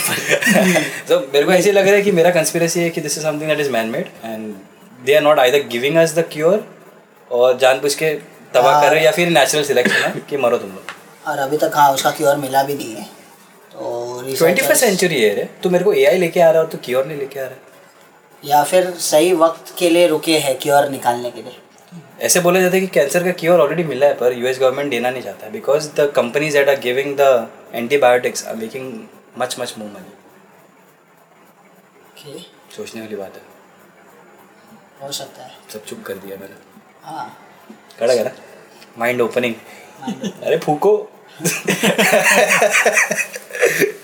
तो 1.10 1.20
मेरे 1.20 1.44
को 1.46 1.52
ऐसे 1.52 1.72
लग 1.72 1.88
रहा 1.88 1.96
है 1.96 2.02
कि 2.02 2.12
मेरा 2.14 2.32
कंस्पिरेसी 2.32 2.80
है 2.80 2.90
कि 2.90 3.02
this 3.02 3.18
is 3.18 3.26
something 3.26 3.50
that 3.50 3.60
is 3.60 3.70
man 3.72 3.88
made 3.90 4.10
and 4.26 4.54
they 5.06 5.16
are 5.16 5.22
not 5.24 5.40
either 5.40 5.68
giving 5.68 5.98
us 5.98 6.16
the 6.16 6.28
cure 6.32 6.66
और 7.32 7.58
जानबूझ 7.58 7.94
के 7.96 8.14
तबाह 8.56 8.82
कर 8.82 8.92
रहे 8.94 9.04
या 9.06 9.12
फिर 9.12 9.30
नेचुरल 9.30 9.64
सिलेक्शन 9.66 9.96
है 9.98 10.12
कि 10.30 10.38
मरो 10.38 10.58
तुम 10.58 10.70
लोग। 10.72 10.98
और 11.28 11.40
अभी 11.40 11.58
तक 11.58 11.72
हाँ 11.76 11.94
उसका 11.94 12.12
क्योर 12.12 12.36
मिला 12.38 12.64
भी 12.64 12.74
नहीं 12.76 12.96
है। 12.96 13.19
ट्वेंटी 14.38 14.62
फ़र्स्ट 14.62 14.84
सेंचुरी 14.84 15.22
है 15.22 15.36
रे। 15.36 15.50
तो 15.64 15.70
मेरे 15.70 15.84
को 15.84 15.94
ए 15.94 16.06
आई 16.06 16.18
लेके 16.18 16.40
आ 16.40 16.52
रहा 16.52 16.62
है 16.62 16.68
तो 16.70 16.78
क्योर 16.84 17.06
नहीं 17.06 17.18
लेके 17.18 17.40
आ 17.40 17.44
रहा 17.44 17.52
है। 17.52 17.58
या 18.44 18.64
फिर 18.64 18.92
सही 18.92 19.34
वक्त 19.34 19.76
के 19.80 19.90
लिए 19.90 20.08
रुके 20.08 20.40
हैं 20.40 20.60
क्योर 20.60 20.90
निकालने 20.90 21.32
के 21.32 21.42
लिए। 21.42 21.58
ऐसे 22.22 22.40
बोला 22.40 22.60
जाता 22.60 22.76
है 22.76 22.82
कि 22.82 22.88
कैंसर 22.88 23.24
का 23.24 23.32
क्योर 23.32 23.60
ऑलरेडी 23.60 23.84
मिला 23.84 24.08
है 24.08 24.14
पर 24.14 24.34
यूएस 24.34 24.60
गवर्नमेंट 24.60 24.92
देना 24.92 25.10
नहीं 25.10 25.24
चाहता। 25.24 25.50
Because 25.50 25.90
the 25.96 26.14
companies 26.16 26.58
that 26.58 26.70
are 26.70 26.80
giving 26.80 27.16
the 27.20 27.50
antibiotics 27.74 28.48
are 28.48 28.56
making 28.56 29.04
much 29.38 29.56
much 29.60 29.76
more 29.78 29.88
money 29.88 30.14
सोचने 32.76 33.02
वाली 33.02 33.16
बात 33.16 33.36
है। 33.36 33.42
हो 35.02 35.12
सकता 35.12 35.44
है। 35.44 35.52
सब 35.74 35.86
चुप 35.86 36.04
कर 36.06 36.14
दिया 36.14 36.38
मैंने। 36.38 36.56
हाँ। 37.04 37.38
कड़ा 38.00 38.16
करा। 38.16 38.32
माइंड 39.00 39.22
ओपनिंग 39.22 39.56
अरे 40.44 40.58
फूको। 40.58 41.10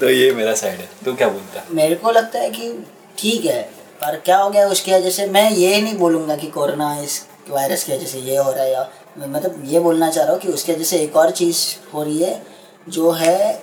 तो 0.00 0.10
ये 0.10 0.32
मेरा 0.32 0.54
साइड 0.54 0.78
है। 0.80 0.88
तू 1.04 1.14
क्या 1.14 1.28
बोलता 1.28 1.60
है? 1.60 1.66
मेरे 1.70 1.94
को 1.94 2.10
लगता 2.10 2.38
है 2.38 2.50
कि 2.50 2.72
ठीक 3.18 3.44
है 3.44 3.62
पर 4.02 4.16
क्या 4.24 4.36
हो 4.38 4.50
गया 4.50 4.66
उसकी 4.68 4.92
वजह 4.92 5.10
से? 5.10 5.26
मैं 5.26 5.50
ये 5.50 5.80
नहीं 5.80 5.96
बोलूँगा 5.98 6.36
कि 6.36 6.46
कोरोना 6.46 6.94
इस 7.00 7.24
वायरस 7.50 7.84
की 7.84 7.92
वजह 7.92 8.06
से 8.06 8.18
ये 8.18 8.36
हो 8.36 8.50
रहा 8.52 8.64
है 8.64 8.72
या 8.72 8.88
मतलब 9.18 9.62
ये 9.64 9.80
बोलना 9.80 10.10
चाह 10.10 10.24
रहा 10.24 10.32
हूँ 10.32 10.40
कि 10.40 10.48
उसकी 10.48 10.72
वजह 10.72 10.84
से 10.84 10.98
एक 10.98 11.16
और 11.16 11.30
चीज़ 11.30 11.58
हो 11.94 12.02
रही 12.02 12.22
है 12.22 12.42
जो 12.88 13.10
है 13.10 13.62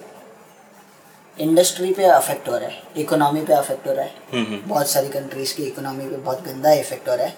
इंडस्ट्री 1.38 1.91
पे 1.94 2.03
अफेक्ट 2.03 2.48
हो 2.50 2.58
रहा 2.58 2.70
है 2.70 2.82
इकोनॉमी 2.98 3.41
पे 3.41 3.53
अफेक्ट 3.53 3.88
हो 3.88 3.94
रहा 3.94 4.06
है। 4.06 4.13
हम्म, 4.34 4.46
हम्म। 4.46 4.70
बहुत 4.70 4.89
सारी 4.89 5.10
कंट्रीज़ 5.10 5.56
की 5.56 5.63
इकोनॉमी 5.63 6.06
पे 6.06 6.17
बहुत 6.17 6.44
गंदा 6.44 6.72
इफ़ेक्ट 6.74 7.10
हो 7.10 7.15
रहा 7.15 7.25
है। 7.25 7.36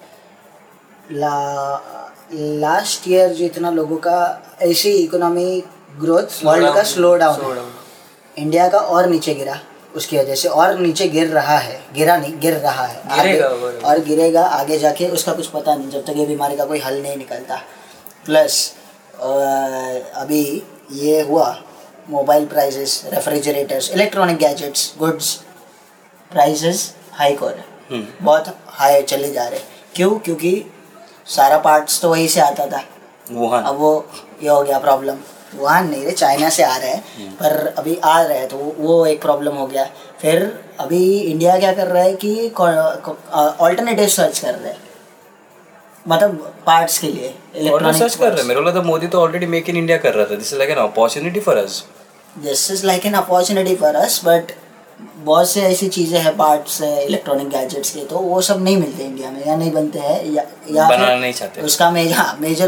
ला 1.12 2.10
लास्ट 2.34 3.08
ईयर 3.08 3.34
जितना 3.34 3.72
लोगों 3.72 3.98
का 3.98 4.18
ऐसी 4.62 4.92
इकोनॉमी 4.92 5.64
ग्रोथ 6.00 6.44
वर्ल्ड 6.46 6.74
का 6.76 6.84
स्लो 6.84 7.16
डाउन 7.16 7.62
इंडिया 8.40 8.68
का 8.70 8.80
और 8.80 9.08
नीचे 9.10 9.34
गिरा 9.34 9.60
उसकी 9.96 10.18
वजह 10.18 10.36
से 10.36 10.48
और 10.50 10.78
नीचे 10.80 11.08
गिर 11.10 11.28
रहा 11.28 11.58
है 11.58 11.80
गिरा 11.94 12.18
नहीं 12.18 12.40
गिर 12.40 12.54
रहा 12.56 12.86
है। 12.86 13.02
आगे, 13.12 13.40
और 13.40 14.00
गिरेगा 14.00 14.42
आगे 14.42 14.78
जाके 14.80 15.08
उसका 15.10 15.34
कुछ 15.34 15.48
पता 15.48 15.76
नहीं 15.76 15.90
जब 15.90 16.06
तक 16.06 16.18
ये 16.18 16.26
बीमारी 16.26 16.56
का 16.58 16.66
कोई 16.66 16.80
हल 16.80 17.02
नहीं 17.02 17.18
निकलता। 17.18 17.56
प्लस 18.26 18.74
अभी 20.16 20.44
ये 20.94 21.22
हुआ 21.22 21.48
mobile 22.10 22.46
prices 22.46 23.02
refrigerators 23.14 23.90
electronic 23.92 24.38
gadgets 24.38 24.94
goods 25.00 25.34
prices 26.32 26.94
hike 27.14 27.40
हो। 27.40 27.50
रहे 27.50 28.04
बहुत 28.22 28.56
हाई 28.68 29.02
चले 29.04 29.32
जा 29.32 29.48
रहे 29.48 29.60
क्यों? 29.96 30.18
क्योंकि 30.20 30.54
सारा 31.28 31.58
पार्ट्स 31.60 32.02
तो 32.02 32.10
वहीं 32.10 32.28
से 32.28 32.42
आता 32.42 32.66
था। 32.68 32.84
अब 33.60 33.76
वो 33.80 33.92
ये 34.44 34.50
हो 34.50 34.62
गया 34.64 34.80
प्रॉब्लम 34.80 35.18
वहाँ 35.56 35.84
नहीं 35.84 36.02
रहे 36.04 36.12
चाइना 36.12 36.50
से 36.50 36.64
आ 36.64 36.78
रहे 36.78 36.90
हैं 36.90 37.04
पर 37.32 37.74
अभी 37.78 38.00
आ 38.04 38.22
रहे 38.22 38.38
हैं 38.38 38.48
तो 38.48 38.58
वो- 38.80 39.08
एक 39.08 39.22
प्रॉब्लम 39.22 39.56
हो 39.56 39.68
गया। 39.68 39.90
फिर 40.22 40.60
अभी 40.80 41.20
इंडिया 41.20 41.60
क्या 41.60 41.74
कर 41.74 41.88
रहा 41.88 42.04
है 42.04 42.16
कि 42.16 42.50
ऑल्टरनेटिव 42.56 44.08
सर्च 44.08 44.40
कर 44.40 44.56
रहे 44.56 44.72
हैं। 44.72 44.78
मतलब 46.08 46.56
पार्ट्स 46.66 46.98
के 46.98 47.08
लिए 47.08 47.36
और 47.70 47.94
सर्च 47.94 48.16
कर 48.16 48.30
रहे 48.30 48.42
हैं। 48.42 48.48
मेरे 48.48 48.62
को 48.62 48.68
लगा 48.68 48.82
मोदी 48.82 49.08
तो 49.08 49.22
ऑलरेडी 49.22 49.46
मेक 49.46 49.70
इन 49.70 49.78
इंडिया 49.78 49.98
कर 49.98 50.14
रहा 50.14 50.26
था। 50.26 50.36
This 50.36 50.48
is 50.54 50.60
like 50.60 50.70
an 50.70 50.78
opportunity 50.78 51.40
for 51.40 51.58
us 51.58 51.86
this 52.38 52.72
is 52.72 52.86
like 52.86 53.06
an 53.06 53.14
opportunity 53.14 53.76
for 53.76 53.96
us 53.96 54.22
but 54.26 54.44
बहुत 55.16 55.50
से 55.50 55.62
ऐसी 55.62 55.88
चीज़ें 55.88 56.20
हैं 56.20 56.38
पार्ट्स 56.38 56.82
है 56.82 57.06
इलेक्ट्रॉनिक 57.06 57.50
गैजेट्स 57.50 57.90
के 57.92 58.00
तो 58.00 58.18
वो 58.18 58.42
सब 58.42 58.64
नहीं 58.64 58.78
मिलते 58.78 59.04
इंडिया 59.04 59.32
में। 59.32 59.46
या 59.48 59.56
नहीं 59.56 59.72
बनते 59.72 60.00
हैं 60.00 60.26
या 60.26 60.44
या 60.72 60.90
बनाना 60.90 61.16
नहीं 61.16 61.34
चाहते। 61.34 61.62
उसका 61.62 61.92
मेजर 61.92 62.14
हाँ 62.14 62.38
मेजर 62.42 62.68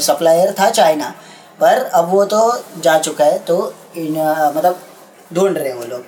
सप्लायर 0.00 0.54
था 0.60 0.70
चाइना 0.70 1.14
पर 1.60 1.82
अब 1.94 2.10
वो 2.10 2.24
तो 2.24 2.40
जा 2.80 2.98
चुका 2.98 3.24
है 3.24 3.38
तो 3.44 3.56
इन 3.96 4.16
मतलब 4.56 4.80
ढूंढ 5.34 5.56
रहे 5.58 5.68
हैं 5.68 5.74
वो 5.76 5.84
लोग। 5.84 6.04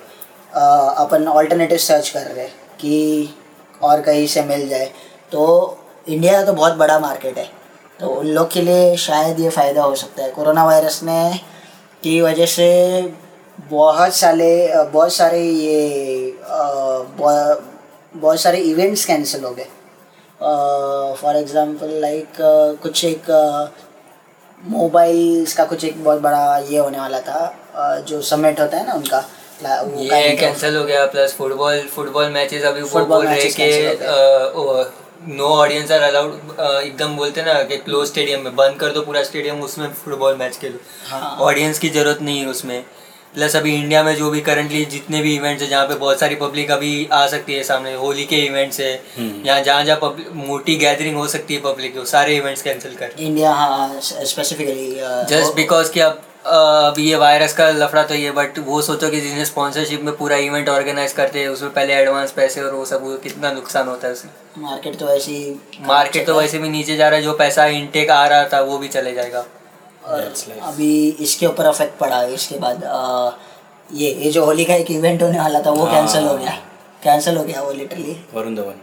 अपन 0.99 1.27
ऑल्टरनेटिव 1.29 1.77
सर्च 1.79 2.09
कर 2.09 2.21
रहे 2.21 2.43
हैं 2.43 2.53
कि 2.79 3.29
और 3.81 4.01
कहीं 4.01 4.27
से 4.27 4.43
मिल 4.43 4.67
जाए। 4.69 4.85
तो 5.31 5.43
इंडिया 6.07 6.43
तो 6.45 6.53
बहुत 6.53 6.73
बड़ा 6.75 6.97
मार्केट 6.99 7.37
है। 7.37 7.49
तो 7.99 8.07
उन 8.09 8.27
लोग 8.27 8.51
के 8.51 8.61
लिए 8.61 8.95
शायद 8.97 9.39
ये 9.39 9.49
फ़ायदा 9.49 9.83
हो 9.83 9.95
सकता 9.95 10.23
है। 10.23 10.31
कोरोना 10.31 10.65
वायरस 10.65 11.01
ने 11.03 11.39
की 12.03 12.19
वजह 12.21 12.45
से 12.45 12.67
बहुत 13.69 14.13
सारे 14.13 14.49
बहुत 14.93 15.13
सारे 15.13 15.41
ये 15.41 16.37
बहुत 18.15 18.39
सारे 18.39 18.57
इवेंट्स 18.59 19.05
कैंसिल 19.05 19.43
हो 19.43 19.51
गए। 19.51 19.67
फॉर 21.21 21.35
एग्जांपल 21.35 21.99
लाइक 22.01 22.27
कुछ 22.83 23.03
एक 23.05 23.31
मोबाइल्स 24.63 25.53
का 25.53 25.63
कुछ 25.65 25.83
एक 25.85 26.03
बहुत 26.03 26.19
बड़ा 26.21 26.57
ये 26.69 26.77
होने 26.77 26.99
वाला 26.99 27.19
था 27.21 28.03
जो 28.07 28.21
समिट 28.21 28.59
होता 28.59 28.77
है 28.77 28.85
ना 28.87 28.93
उनका 28.93 29.25
ये 29.63 30.35
कैंसिल 30.37 30.75
हो 30.75 30.83
गया 30.83 31.05
प्लस 31.05 31.33
फुटबॉल 31.33 31.79
फुटबॉल 31.95 32.29
मैचेस 32.31 32.63
अभी 32.65 32.83
फुटबॉल 32.83 33.25
बोल 33.25 33.27
रहे 33.27 33.49
के 33.59 35.01
नो 35.27 35.47
ऑडियंस 35.47 35.91
आर 35.91 36.01
अलाउड 36.01 36.59
एकदम 36.59 37.15
बोलते 37.17 37.41
ना 37.43 37.61
कि 37.63 37.77
क्लोज 37.77 38.07
स्टेडियम 38.07 38.41
में 38.43 38.55
बंद 38.55 38.79
कर 38.79 38.91
दो 38.91 39.01
पूरा 39.01 39.23
स्टेडियम 39.23 39.61
उसमें 39.63 39.87
फुटबॉल 39.93 40.35
मैच 40.35 40.57
खेलो। 40.57 40.79
हाँ। 41.09 41.37
ऑडियंस 41.41 41.79
की 41.79 41.89
ज़रूरत 41.89 42.21
नहीं 42.21 42.39
है 42.39 42.47
उसमें। 42.47 42.83
प्लस 43.35 43.55
अभी 43.55 43.73
इंडिया 43.75 44.03
में 44.03 44.15
जो 44.15 44.29
भी 44.29 44.41
करंटली 44.41 44.83
जितने 44.85 45.21
भी 45.21 45.35
इवेंट्स 45.35 45.61
है 45.63 45.67
जहाँ 45.69 45.85
पे 45.87 45.95
बहुत 45.95 46.19
सारी 46.19 46.35
पब्लिक 46.35 46.71
अभी 46.71 46.91
आ 47.13 47.25
सकती 47.27 47.53
है 47.53 47.63
सामने 47.63 47.93
होली 47.95 48.25
के 48.25 48.41
इवेंट्स 48.45 48.79
है 48.79 48.91
या 49.45 49.59
जहाँ 49.61 49.83
जहाँ 49.83 49.99
पब्लिक 50.01 50.31
मोटी 50.47 50.75
गैदरिंग 50.75 51.15
हो 51.17 51.27
सकती 51.27 51.53
है 51.53 51.61
पब्लिक 51.61 51.97
वो 51.97 52.03
सारे 52.11 52.35
इवेंट्स 52.37 52.61
कैंसिल 52.61 52.95
कर। 52.95 53.11
इंडिया 53.19 53.51
हाँ 53.53 53.89
स्पेसिफिकली 54.01 54.91
जस्ट 55.29 55.55
बिकॉज़ 55.55 55.91
कि 55.91 55.99
अब 55.99 56.21
अ, 56.45 56.49
अभी 56.87 57.03
ये 57.09 57.15
वायरस 57.15 57.53
का 57.53 57.69
लफड़ा 57.71 58.03
तो 58.03 58.13
ये 58.15 58.31
बट 58.37 58.57
वो 58.67 58.81
सोचो 58.81 59.09
कि 59.09 59.19
जिसने 59.21 59.45
स्पॉन्सरशिप 59.45 60.01
में 60.03 60.15
पूरा 60.17 60.37
इवेंट 60.47 60.69
ऑर्गेनाइज 60.69 61.13
करते 61.13 61.39
हैं 61.39 61.47
उसमें 61.49 61.71
पहले 61.73 61.93
एडवांस 61.93 62.31
पैसे 62.31 62.61
और 62.61 62.73
वो 62.75 62.85
सब 62.85 63.05
कितना 63.23 63.51
नुकसान 63.51 63.87
होता 63.87 64.07
है 64.07 64.13
उसमें। 64.13 64.31
मार्केट 64.63 64.95
तो 64.99 65.09
ऐसे 65.09 65.31
ही 65.31 65.55
मार्केट 65.87 66.25
तो 66.27 66.35
वैसे 66.39 66.57
भी 66.59 66.69
नीचे 66.69 66.95
जा 66.97 67.07
रहा 67.09 67.17
है 67.17 67.23
जो 67.23 67.33
पैसा 67.37 67.65
इनटेक 67.77 68.09
आ 68.11 68.25
रहा 68.27 68.43
था 68.53 68.61
वो 68.61 68.77
भी 68.77 68.87
चले 68.87 69.13
जाएगा। 69.13 69.45
और 70.05 70.33
अभी 70.61 71.09
इसके 71.19 71.45
ऊपर 71.45 71.65
अफेक्ट 71.65 71.97
पड़ा 71.99 72.15
है। 72.15 72.33
इसके 72.33 72.57
बाद 72.59 72.83
आ, 72.83 73.31
ये 73.89 74.13
ये 74.15 74.31
जो 74.31 74.45
होली 74.45 74.65
का 74.65 74.75
एक 74.75 74.91
इवेंट 74.91 75.21
होने 75.23 75.39
वाला 75.39 75.61
था 75.61 75.71
वो 75.71 75.85
कैंसिल 75.85 76.23
हो 76.23 76.37
गया। 76.37 76.51
कैंसिल 77.03 77.37
हो 77.37 77.43
गया 77.43 77.61
वो 77.61 77.71
लिटरली 77.73 78.15
वरुण 78.33 78.55
धवन। 78.55 78.73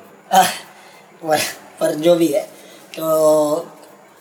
पर 1.80 1.94
जो 1.96 2.14
भी 2.14 2.26
है 2.26 2.42
तो 2.96 3.06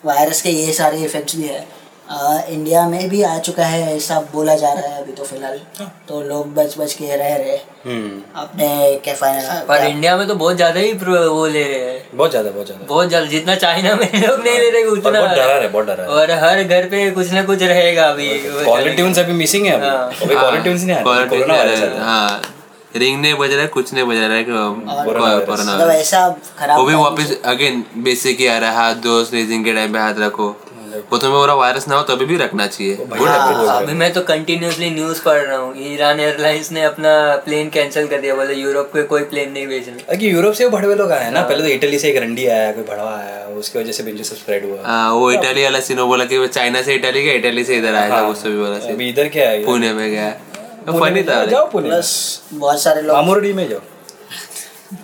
वायरस 0.04 0.42
के 0.42 0.50
ये 0.50 0.74
सारे 0.74 0.98
इफेक्ट्स 1.04 1.36
भी 1.36 1.48
है। 1.48 1.68
अ, 2.10 2.44
इंडिया 2.50 2.88
में 2.90 3.10
भी 3.10 3.22
आ 3.24 3.38
चुका 3.40 3.66
है 3.66 3.96
ऐसा 3.96 4.20
बोला 4.32 4.56
जा 4.56 4.72
रहा 4.74 4.88
है 4.88 5.02
अभी 5.02 5.12
तो 5.14 5.24
फ़िलहाल। 5.24 5.60
तो 6.08 6.22
लोग 6.22 6.54
बच 6.54 6.78
बच 6.78 6.94
के 6.94 7.16
रह 7.16 7.36
रहे 7.36 7.58
हम्म। 7.86 8.22
अपने 8.42 8.70
क्या 9.04 9.14
फाइनल 9.16 9.60
पर 9.68 9.84
इंडिया 9.88 10.16
में 10.18 10.28
तो 10.28 10.36
बहुत 10.36 10.56
ज़्यादा 10.56 10.80
ही 10.80 10.94
वो 10.94 11.46
ले 11.48 11.64
रहे 11.64 11.80
हैं। 11.82 12.02
बहुत 12.14 12.32
ज़्यादा 12.32 12.52
बहुत 12.52 12.66
ज़्यादा। 12.66 12.86
बहुत 12.90 13.08
ज़्यादा 13.08 13.26
जितना 13.26 13.56
चाइना 13.56 13.96
में 13.96 14.08
लोग 14.28 14.40
नहीं 14.40 14.58
ले 14.60 14.70
रहे 14.70 14.84
उतना 14.86 15.20
बहुत 15.20 15.30
डरा 15.32 15.54
है 15.56 15.68
बहुत 15.70 15.86
डरा 15.86 16.04
है 16.04 16.10
और 16.10 16.32
हर 16.44 16.64
घर 16.64 16.88
पे 16.90 17.10
कुछ 17.12 17.32
ना 17.32 17.44
कुछ 17.44 17.64
रहेगा 17.64 18.08
अभी। 18.10 18.30
कॉलर 18.66 19.20
अभी 19.20 19.34
मिसिंग 19.34 19.66
है 19.66 19.80
हाँ। 19.82 19.98
अभी 20.08 20.36
अभी 20.36 20.36
कॉलर 21.04 21.48
नहीं 21.48 21.58
आ 21.58 21.62
रहे 21.64 21.76
है 21.76 22.00
हाँ। 22.02 22.42
रिंग 22.96 23.20
नहीं 23.22 23.34
बज 23.36 23.52
रहा 23.52 23.62
है 23.62 23.68
कुछ 23.68 23.94
नहीं 23.94 24.04
बज 24.06 24.18
रहा 24.18 24.36
है 24.36 24.44
कोरोना 24.44 25.24
वायरस। 25.24 25.60
मतलब 25.60 25.90
ऐसा 25.90 26.28
खराब 26.60 26.80
वो 26.80 26.86
भी 26.86 26.94
वापस 26.96 27.38
अगेन 27.46 27.84
बेसिक 28.04 28.40
ही 28.40 28.48
आ 28.48 28.58
रहा 28.58 28.70
है 28.70 28.76
हाथ 28.76 28.96
दो 29.04 29.24
स्नीजिंग 29.26 29.66
के 29.66 29.74
टाइम 29.74 29.94
पे 29.94 30.00
हाथ 30.00 30.20
रखो। 30.20 30.50
वो 31.12 31.18
तुम्हें 31.18 31.40
बोला 31.40 31.54
वायरस 31.54 31.88
ना 31.88 31.96
हो 31.96 32.04
तभी 32.04 32.26
भी 32.26 32.38
रखना 32.38 32.68
चाहिए। 32.68 32.96
गुड 32.98 33.28
हाँ, 33.28 33.82
अभी 33.82 33.94
मैं 33.94 34.12
तो 34.14 34.22
कंटिन्यूसली 34.24 34.90
न्यूज़ 34.92 35.22
पढ़ 35.24 35.40
रहा 35.42 35.58
हूँ। 35.58 35.74
ईरान 35.86 36.20
एयरलाइंस 36.20 36.72
ने 36.72 36.84
अपना 36.84 37.12
प्लेन 37.46 37.70
कैंसिल 37.70 38.08
कर 38.08 38.22
दिया। 38.22 38.36
बोले 38.36 38.54
यूरोप 38.56 38.92
के 38.94 39.04
कोई 39.04 39.24
प्लेन 39.32 39.52
नहीं 39.52 39.68
भेजना। 39.68 40.04
अरे 40.10 40.28
यूरोप 40.28 40.54
से 40.54 40.66
वो 40.66 40.72
भड़वे 40.72 40.96
लोग 40.96 41.12
आए 41.12 41.24
हैं 41.24 41.32
ना। 41.32 41.42
पहले 41.42 41.64
तो 41.64 41.70
इटली 41.70 42.00
से 42.00 42.10
एक 42.10 42.18
रंडी 42.24 42.46
आया 42.48 42.72
कोई 42.72 42.84
भड़वा 42.84 43.12
आया। 43.12 43.46
उसकी 43.60 43.80
वजह 43.80 43.92
से 43.92 44.04
बिंजू 44.04 44.24
स्प्रेड 44.24 44.66
हुआ। 44.66 44.78
हाँ, 44.86 45.14
वो 45.14 45.32
इटाली 45.32 45.64
वाला 45.64 45.80
सीन 45.80 46.04
बोला 46.06 46.26
कि 46.26 46.38
वो 46.38 46.48
चाइना 46.50 46.82
से 46.82 46.96
इटाली 46.96 47.24
गया 47.24 47.34
इटाली 47.34 47.64
से 47.64 47.78
इधर 47.78 47.96
आया 47.96 48.10
था 48.10 48.28
उससे 48.28 48.50
भी 48.50 48.58
बोला 48.58 48.76
अभी 48.94 49.10
इधर 49.10 49.28
क्या 49.30 49.50
है? 49.50 49.64
पुणे 49.66 49.94
में 49.94 50.10
गया। 50.12 50.30
तो 50.86 51.00
फनी 51.00 51.24
था 51.24 51.46
जाओ 51.46 51.70
पुणे। 51.72 51.90
प्लस 51.90 52.12
बहुत 52.54 52.82
सारे 52.82 53.02
लोग 53.02 53.16
मामूरडी 53.16 53.54
में 53.54 53.68
जाओ। 53.70 53.80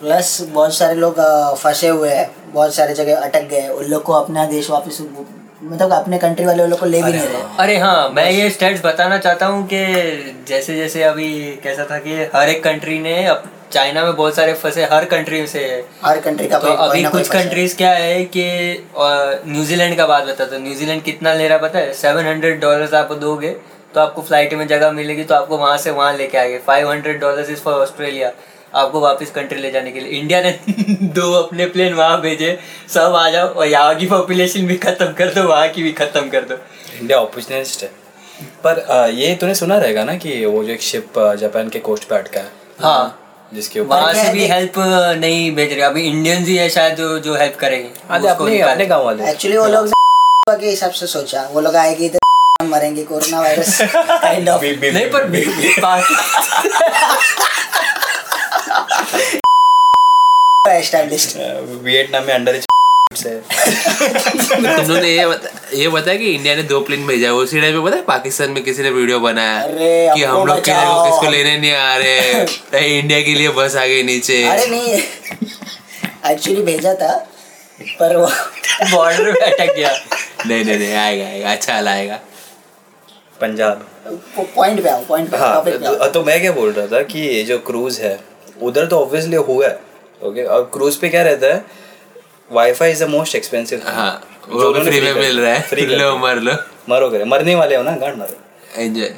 प्लस 0.02 0.38
बहुत 0.54 0.74
सारे 0.74 0.96
लोग 0.96 1.20
फंसे 1.58 1.88
हुए 1.88 2.10
हैं। 2.10 2.30
बहुत 2.54 2.74
सारे 2.76 2.94
जगह 2.94 3.18
अटक 3.18 3.48
गए। 3.50 3.68
उन 3.70 3.86
लोग 3.86 4.04
को 4.04 4.14
अपना 4.14 4.46
देश 4.46 4.70
वापस 4.70 4.98
मतलब 5.64 5.92
अपने 5.94 6.18
कंट्री 6.18 6.46
वाले 6.46 6.66
लोग 6.68 6.80
को 6.80 6.86
ले 6.86 7.02
भी 7.04 7.12
नहीं 7.12 7.28
रहे 7.28 7.42
अरे 7.60 7.78
हाँ 7.78 8.10
मैं 8.10 8.30
ये 8.32 8.50
स्टेट्स 8.50 8.82
बताना 8.86 9.18
चाहता 9.18 9.46
हूँ 9.46 9.66
कि 9.68 9.78
जैसे 10.48 10.76
जैसे 10.76 11.04
अभी 11.04 11.30
कैसा 11.64 11.86
था 11.92 11.98
कि 12.00 12.16
हर 12.36 12.50
एक 12.50 12.64
कंट्री 12.64 13.00
ने 13.00 13.26
अब 13.26 13.44
चाइना 13.72 14.04
में 14.06 14.16
बहुत 14.16 14.36
सारे 14.36 14.54
फंसे 14.54 14.84
हर 14.92 15.06
कंट्री 15.06 15.46
से। 15.48 15.64
हर 16.04 16.20
कंट्री 16.22 16.48
का 16.48 16.60
तो 16.60 16.68
अभी 16.68 17.04
कुछ 17.04 17.28
कंट्रीज़ 17.28 17.76
क्या 17.78 17.92
है 17.92 18.24
कि 18.26 18.44
न्यूजीलैंड 18.98 19.96
का 19.98 20.06
बात 20.08 20.24
बता 20.24 20.46
तो 20.46 20.60
न्यूजीलैंड 20.60 21.02
कितना 21.04 21.34
ले 21.34 21.48
रहा 21.48 21.58
पता 21.58 21.80
है? 21.80 21.94
सेवन 21.94 22.26
हंड्रेड 22.26 22.60
डॉलर 22.62 22.96
आप 22.96 23.14
दोगे 23.22 23.50
तो 23.96 24.02
आपको 24.02 24.22
फ़्लाइट 24.22 24.54
में 24.54 24.68
जगह 24.68 24.92
मिलेगी 24.92 25.24
तो 25.24 25.36
आपको 25.36 25.58
वहाँ 25.58 25.78
से 25.78 25.92
वहाँ 25.92 26.14
लेके 26.18 26.38
आएँगे। 26.38 26.58
Five 26.68 26.90
hundred 26.92 27.20
dollar 27.22 27.52
is 27.52 27.60
for 27.60 27.82
Australia 27.82 28.32
आपको 28.76 29.00
वापस 29.00 29.32
कंट्री 29.32 29.62
ले 29.62 29.72
जाने 29.72 29.92
के 29.92 30.00
लिए। 30.00 30.20
इंडिया 30.20 30.42
ने 30.42 30.60
दो 31.02 31.34
अपने 31.34 31.66
प्लेन 31.66 31.94
वहाँ 31.94 32.22
भेजे। 32.22 32.60
सब 32.94 33.16
आ 33.16 33.30
जाओ। 33.30 33.48
और 33.48 33.68
यहाँ 33.68 33.96
की 33.96 34.06
पॉपुलेशन 34.06 34.66
भी 34.68 34.76
खत्म 34.76 35.06
कर 35.14 35.34
दो 35.34 35.44
वहाँ 35.44 35.68
की 35.68 35.84
भी 35.84 35.92
खत्म 35.92 36.30
कर 36.30 36.42
दो। 36.42 36.56
इंडिया 37.02 37.20
ऑपोर्चुनिस्ट 37.20 37.84
है। 37.84 37.92
पर 38.68 39.10
ये 39.14 39.36
तूने 39.36 39.56
सुना 39.56 39.78
रहेगा 39.78 40.04
ना 40.04 40.16
कि 40.16 40.46
वो 40.46 40.64
जो 40.64 40.74
एक 40.74 40.82
शिप 40.82 41.20
जापान 41.40 41.70
के 41.70 41.80
कोस्ट 41.80 42.04
पे 42.04 42.16
अटका 42.16 42.40
है? 42.40 42.52
हाँ। 42.82 43.22
जिसके 43.54 43.80
ऊपर 43.80 43.96
वहाँ 43.96 44.14
से 44.14 44.32
भी 44.34 44.48
हेल्प 44.48 44.74
नहीं 45.20 45.52
भेज 45.56 45.72
रहे। 45.74 45.82
अभी 45.82 46.02
इंडियंस 46.02 46.48
ही 46.48 46.56
है 46.58 46.70
शायद 46.70 46.96
जो 46.96 47.20
जो 47.20 47.36
हेल्प 47.36 47.56
करेंगे। 47.60 47.90
अपने 48.10 48.52
निकालें। 48.52 48.72
अपने 48.74 48.86
गाँव 48.86 49.06
वाले। 49.06 49.30
एक्चुअली 49.30 49.58
वो 49.58 49.68
लोग 49.68 49.88
के 50.50 50.68
हिसाब 50.70 50.92
से 50.92 51.08
सोचा। 51.08 51.50
वो 51.54 51.62
लोग 51.62 51.76
आएगी 51.76 52.10
तो 52.10 52.20
मरेंगे 52.66 53.04
कोरोना 53.04 53.42
वायरस 53.42 53.78
काइंड 53.96 54.50
ऑफ़ 54.50 54.64
नहीं 54.64 55.06
पर 55.16 55.28
एस्टैब्लिश्ड 60.78 61.38
वियतनाम 61.84 62.24
में 62.28 62.34
अंडर 62.34 62.60
से। 63.16 63.30
तुम 63.40 64.66
लोग 64.66 64.98
ने 64.98 65.10
ये 65.10 65.26
बता 65.28 65.50
ये 65.74 65.90
पता 65.90 66.12
है 66.12 66.18
कि 66.18 66.32
इंडिया 66.36 66.56
ने 66.56 66.64
दो 66.72 66.80
प्लेन 66.88 67.06
भेजा 67.08 67.28
है? 67.28 67.34
उसी 67.34 67.62
टाइम 67.62 67.74
पे 67.80 67.86
पता 67.88 67.96
है 67.98 68.02
पाकिस्तान 68.04 68.50
में 68.52 68.64
किसी 68.64 68.84
ने 68.84 68.90
वीडियो 68.98 69.20
बनाया 69.20 70.16
कि 70.16 70.24
हम 70.24 70.46
लोग 70.48 70.60
के 70.66 70.72
लिए 70.72 70.96
किसको 71.10 71.30
लेने 71.32 71.58
नहीं 71.58 71.72
आ 71.74 71.96
रहे 71.98 72.98
इंडिया 73.00 73.22
के 73.22 73.34
लिए 73.36 73.50
बस 73.60 73.76
आ 73.76 73.86
गई 73.86 74.04
नीचे। 74.04 74.44
अरे 74.50 74.66
नहीं। 74.68 74.98
एक्चुअली 76.32 76.62
भेजा 76.72 76.94
था 77.02 77.14
पर 78.00 78.16
वो 78.18 78.28
बॉर्डर 78.92 79.32
पे 79.32 79.40
अटक 79.52 79.76
गया। 79.76 79.92
नहीं 80.48 80.64
नहीं 80.66 80.78
नहीं 80.80 80.94
आएगा 80.94 81.26
आएगा। 81.26 81.52
अच्छा 81.52 81.74
आएगा। 81.92 82.20
पंजाब। 83.42 83.88
पॉइंट 84.56 84.84
पे 84.84 84.90
आओ 84.90 85.04
पॉइंट 85.06 85.30
पे 85.32 85.38
हाँ 85.38 85.62
पे 85.66 85.72
तो 86.14 86.24
मैं 86.24 86.40
क्या 86.42 86.52
बोल 86.52 86.72
रहा 86.72 86.88
था 86.88 87.02
कि 87.12 87.20
ये 87.20 87.44
जो 87.44 87.58
क्रूज 87.70 88.00
है 88.00 88.18
उधर 88.62 88.86
तो 88.86 89.00
ऑब्वियसली 89.00 89.36
हुआ 89.50 89.68
है। 89.68 89.80
ओके 90.28 90.44
और 90.44 90.70
क्रूज 90.74 90.96
पे 90.98 91.10
क्या 91.10 91.24
रहता 91.24 91.48
है? 91.48 91.66
Wifi 92.52 92.92
is 92.92 93.04
the 93.04 93.08
most 93.10 93.36
expensive 93.36 93.82
हाँ 93.86 94.12
वो 94.50 94.74
फ्री 94.74 95.02
में 95.02 95.14
मिल 95.14 95.40
रहा 95.40 95.54
है। 95.54 95.62
फ्री 95.70 95.86
लो 96.02 96.16
मर 96.18 96.40
लो। 96.40 96.54
मरो 96.90 97.10
करे। 97.10 97.26
मरने 97.26 97.56
वाले 97.56 97.76
हो 97.76 97.84
ना 97.84 97.96
गांड 97.98 98.18
मारो। 98.18 98.42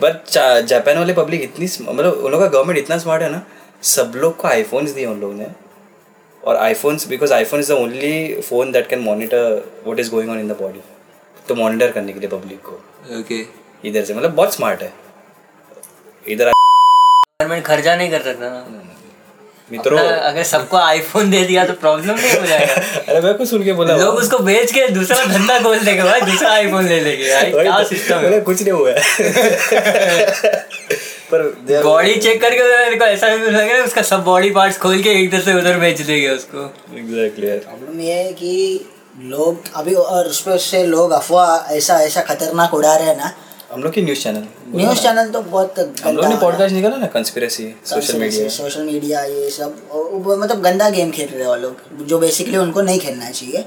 बट 0.01 0.29
जापान 0.67 0.97
वाले 0.97 1.13
पब्लिक 1.13 1.41
इतनी 1.43 1.67
मतलब 1.81 2.13
उन 2.13 2.31
लोग 2.31 2.41
का 2.41 2.47
गवर्नमेंट 2.47 2.77
इतना 2.79 2.97
स्मार्ट 2.97 3.23
है 3.23 3.29
ना 3.31 3.41
सब 3.83 4.13
लोग 4.15 4.35
को 4.37 4.47
आईफोन्स 4.47 4.91
दिए 4.91 5.05
उन 5.05 5.19
लोग 5.21 5.33
ने। 5.33 5.47
और 6.43 6.55
iPhones 6.55 7.07
because 7.07 7.33
iPhone 7.33 7.59
is 7.59 7.71
the 7.71 7.75
only 7.75 8.41
phone 8.41 8.71
that 8.71 8.87
can 8.89 8.99
monitor 8.99 9.53
what 9.85 9.99
is 9.99 10.11
going 10.11 10.29
on 10.29 10.39
in 10.39 10.47
the 10.47 10.57
body 10.59 10.81
तो 11.47 11.55
मॉनिटर 11.55 11.91
करने 11.91 12.13
के 12.13 12.19
लिए 12.19 12.29
पब्लिक 12.29 12.61
को। 12.61 12.75
ओके 13.19 13.45
इधर 13.89 14.05
से 14.05 14.13
मतलब 14.13 14.31
बहुत 14.35 14.53
स्मार्ट 14.53 14.81
है। 14.81 14.93
इधर 16.27 16.51
गवर्नमेंट 16.51 17.65
खर्चा 17.65 17.95
नहीं 17.95 18.11
कर 18.11 18.21
सकता 18.21 18.49
ना। 18.49 18.86
मित्रों। 19.71 19.99
अगर 19.99 20.43
सबको 20.43 20.77
आईफोन 20.77 21.29
दे 21.31 21.43
दिया 21.45 21.65
तो 21.65 21.73
प्रॉब्लम 21.81 22.15
नहीं 22.15 22.37
हो 22.39 22.45
जाएगा। 22.47 22.73
अरे 23.09 23.21
मैं 23.21 23.33
कुछ 23.37 23.49
सुन 23.49 23.63
के 23.63 23.73
बोला 23.73 23.95
लोग 23.97 24.15
उसको 24.15 24.39
बेच 24.39 24.71
के 24.71 24.87
दूसरा 24.89 25.23
धंधा 25.25 25.59
खोल 25.63 25.79
देंगे 25.79 26.03
भाई 26.03 26.21
दूसरा 26.21 26.51
आईफोन 26.51 26.87
ले 26.87 26.99
लेंगे। 26.99 27.25
यार 27.25 27.51
वही 27.51 27.63
क्या 27.63 27.77
तो, 27.81 27.87
सिस्टम 27.89 28.25
है? 28.25 28.39
कुछ 28.41 28.61
नहीं 28.61 28.71
हुआ। 28.71 28.91
है 28.91 30.51
पर 31.31 31.41
बॉडी 31.83 32.15
चेक 32.15 32.41
करके 32.41 32.63
मेरे 32.63 32.95
को 32.95 33.05
ऐसा 33.05 33.35
भी 33.35 33.45
लग 33.45 33.55
रहा 33.55 33.75
है 33.75 33.81
उसका 33.83 34.01
सब 34.09 34.23
बॉडी 34.23 34.49
पार्ट्स 34.49 34.77
खोल 34.77 35.01
के 35.03 35.13
इधर 35.23 35.41
से 35.41 35.53
उधर 35.53 35.77
बेच 35.77 36.01
देंगे 36.01 36.29
उसको। 36.29 36.61
Exactly, 36.99 37.49
यार। 37.49 37.57
प्रॉब्लम 37.57 37.99
ये 38.01 38.13
है 38.13 38.31
कि 38.33 38.53
लोग 39.23 39.63
अभी 39.75 39.93
और 39.93 40.27
उस 40.27 40.39
पे 40.41 40.57
से 40.57 40.85
लोग 40.85 41.11
अफवाह 41.11 41.73
ऐसा 41.73 41.99
ऐसा 42.01 42.21
खतरनाक 42.21 42.73
उड़ा 42.73 42.95
रहे 42.95 43.07
हैं 43.07 43.17
ना 43.17 43.33
हम 43.71 43.81
लोग 43.83 43.93
की 43.93 44.01
न्यूज़ 44.01 44.19
चैनल 44.23 44.43
न्यूज़ 44.75 44.99
चैनल 45.01 45.29
तो 45.29 45.41
बहुत 45.41 45.79
हम 46.03 46.15
लोग 46.15 46.25
ने 46.25 46.35
पॉडकास्ट 46.37 46.73
निकाला 46.75 46.95
ना 46.97 47.07
conspiracy 47.15 47.63
social 47.85 48.19
media 48.19 48.47
social 48.49 48.83
media 48.83 49.23
ये 49.23 49.49
सब। 49.49 49.89
और 49.91 50.37
मतलब 50.39 50.61
गंदा 50.61 50.89
गेम 50.89 51.11
खेल 51.11 51.27
रहे 51.29 51.39
हैं 51.39 51.47
वो 51.47 51.55
लोग 51.55 52.05
जो 52.07 52.19
बेसिकली 52.19 52.57
उनको 52.57 52.81
नहीं 52.81 52.99
खेलना 52.99 53.29
चाहिए। 53.29 53.65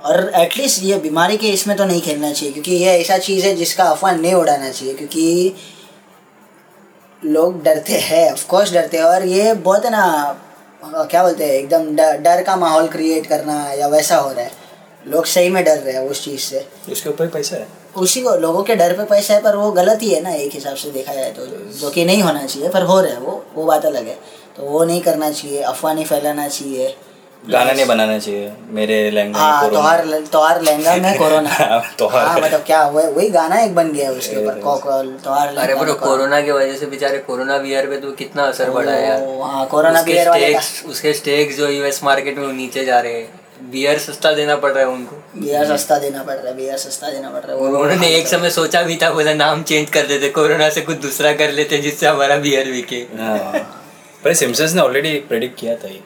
और 0.00 0.30
एटलीस्ट 0.36 0.82
ये 0.82 0.98
बीमारी 0.98 1.36
के 1.36 1.48
इसमें 1.50 1.76
तो 1.76 1.84
नहीं 1.84 2.00
खेलना 2.02 2.32
चाहिए 2.32 2.52
क्योंकि 2.52 2.72
ये 2.74 2.98
ऐसा 3.00 3.18
चीज़ 3.18 3.46
है 3.46 3.54
जिसका 3.54 3.84
अफवाह 3.84 4.16
नहीं 4.16 4.34
उड़ाना 4.34 4.70
चाहिए 4.70 4.94
क्योंकि 4.94 5.54
लोग 7.22 7.62
डरते 7.64 7.98
हैं 8.00 8.30
ऑफकोर्स 8.32 8.72
डरते 8.72 8.96
हैं। 8.96 9.04
और 9.04 9.26
ये 9.26 9.52
बहुत 9.66 9.84
है 9.84 9.90
ना 9.90 10.06
क्या 10.84 11.22
बोलते 11.22 11.44
हैं 11.44 11.52
एकदम 11.52 11.94
डर 11.96 12.16
डर 12.20 12.42
का 12.42 12.56
माहौल 12.56 12.88
क्रिएट 12.88 13.26
करना 13.26 13.62
या 13.72 13.86
वैसा 13.88 14.16
हो 14.16 14.32
रहा 14.32 14.44
है। 14.44 14.50
लोग 15.06 15.26
सही 15.26 15.48
में 15.48 15.62
डर 15.64 15.78
रहे 15.78 15.94
हैं 15.94 16.08
उस 16.10 16.24
चीज़ 16.24 16.40
से। 16.40 16.66
उसके 16.92 17.08
ऊपर 17.10 17.26
पैसा 17.28 17.56
है। 17.56 17.81
उसी 17.94 18.20
को 18.22 18.34
लोगों 18.36 18.62
के 18.62 18.74
डर 18.76 18.92
पे 18.96 19.04
पैसा 19.04 19.34
है 19.34 19.42
पर 19.42 19.56
वो 19.56 19.70
गलत 19.72 20.02
ही 20.02 20.10
है 20.10 20.20
ना 20.22 20.30
एक 20.34 20.52
हिसाब 20.54 20.76
से 20.76 20.90
देखा 20.90 21.14
जाए 21.14 21.30
तो 21.30 21.46
जो 21.80 21.90
कि 21.90 22.04
नहीं 22.04 22.22
होना 22.22 22.44
चाहिए 22.46 22.68
पर 22.68 22.82
हो 22.82 23.00
रहा 23.00 23.12
है 23.12 23.20
वो 23.20 23.44
वो 23.54 23.64
बात 23.64 23.86
अलग 23.86 24.06
है। 24.08 24.18
तो 24.56 24.62
वो 24.62 24.84
नहीं 24.84 25.00
करना 25.00 25.30
चाहिए 25.30 25.60
अफवाह 25.62 25.94
नहीं 25.94 26.04
फैलाना 26.04 26.46
चाहिए। 26.48 26.94
गाना 27.42 27.72
नहीं 27.72 27.86
बनाना 27.86 28.18
चाहिए 28.18 28.52
मेरे 28.70 28.98
लहंगे 29.10 29.38
हाँ 29.38 29.60
कोरोना। 29.60 29.80
त्योहार 29.80 30.20
त्योहार 30.30 30.60
लहंगा 30.62 30.94
में 30.96 31.18
कोरोना 31.18 31.50
त्योहार। 31.98 32.26
हाँ 32.26 32.40
मतलब 32.40 32.62
क्या 32.66 32.82
हुआ 32.82 33.02
वही 33.08 33.28
गाना 33.30 33.60
एक 33.60 33.74
बन 33.74 33.92
गया 33.92 34.08
है 34.10 34.16
उसके 34.18 34.36
ऊपर 34.44 34.58
कोकोल 34.60 35.12
त्योहार 35.22 35.56
अरे 35.56 35.74
पर 35.74 35.92
कोरोना 36.04 36.40
की 36.40 36.50
वजह 36.50 36.76
से 36.76 36.86
बेचारे 36.86 37.18
कोरोना 37.28 37.58
बियर 37.58 37.86
पे 37.86 37.96
तो 38.00 38.12
कितना 38.12 38.44
असर 38.44 38.70
पड़ा 38.70 38.92
है 38.92 39.06
यार। 39.08 39.26
हाँ 39.42 39.66
कोरोना 39.66 40.02
बियर 40.02 40.28
वाले 40.28 40.54
उसके 40.90 41.12
स्टेक्स 41.14 41.56
जो 41.56 41.68
यूएस 41.68 42.02
मार्केट 42.04 42.38
में 42.38 42.52
नीचे 42.52 42.84
जा 42.84 43.00
रहे 43.00 43.20
हैं 43.20 43.70
बियर 43.70 43.98
सस्ता 43.98 44.32
देना 44.32 44.56
पड़ 44.56 44.72
रहा 44.72 44.84
है 44.84 44.90
उनको। 44.90 45.21
बियर 45.36 45.64
सस्ता 45.66 45.98
देना 45.98 46.22
पड़ 46.22 46.34
रहा 46.34 46.48
है 46.48 46.56
बियर 46.56 46.76
सस्ता 46.78 47.10
देना 47.10 47.30
पड़ 47.30 47.40
रहा 47.40 47.56
है 47.56 47.62
उन्होंने 47.62 48.08
एक 48.16 48.26
समय 48.28 48.50
सोचा 48.50 48.82
भी 48.82 48.96
था 48.96 49.10
बोला 49.10 49.34
नाम 49.34 49.62
चेंज 49.62 49.90
कर 49.90 50.06
देते 50.06 50.28
कोरोना 50.28 50.68
से 50.70 50.80
कुछ 50.80 50.96
दूसरा 50.96 51.32
कर 51.32 51.52
लेते 51.52 51.78
जिससे 51.78 52.06
हमारा 52.06 52.36
बियर 52.36 52.70
बिके। 52.72 52.96
हाँ। 52.96 53.62
पर 54.24 54.34
सिम्पसन्स 54.34 54.74
ने 54.74 54.82
ऑलरेडी 54.82 55.14
प्रेडिक्ट 55.28 55.58
किया 55.60 55.76
था 55.76 55.88
ये। 55.88 56.00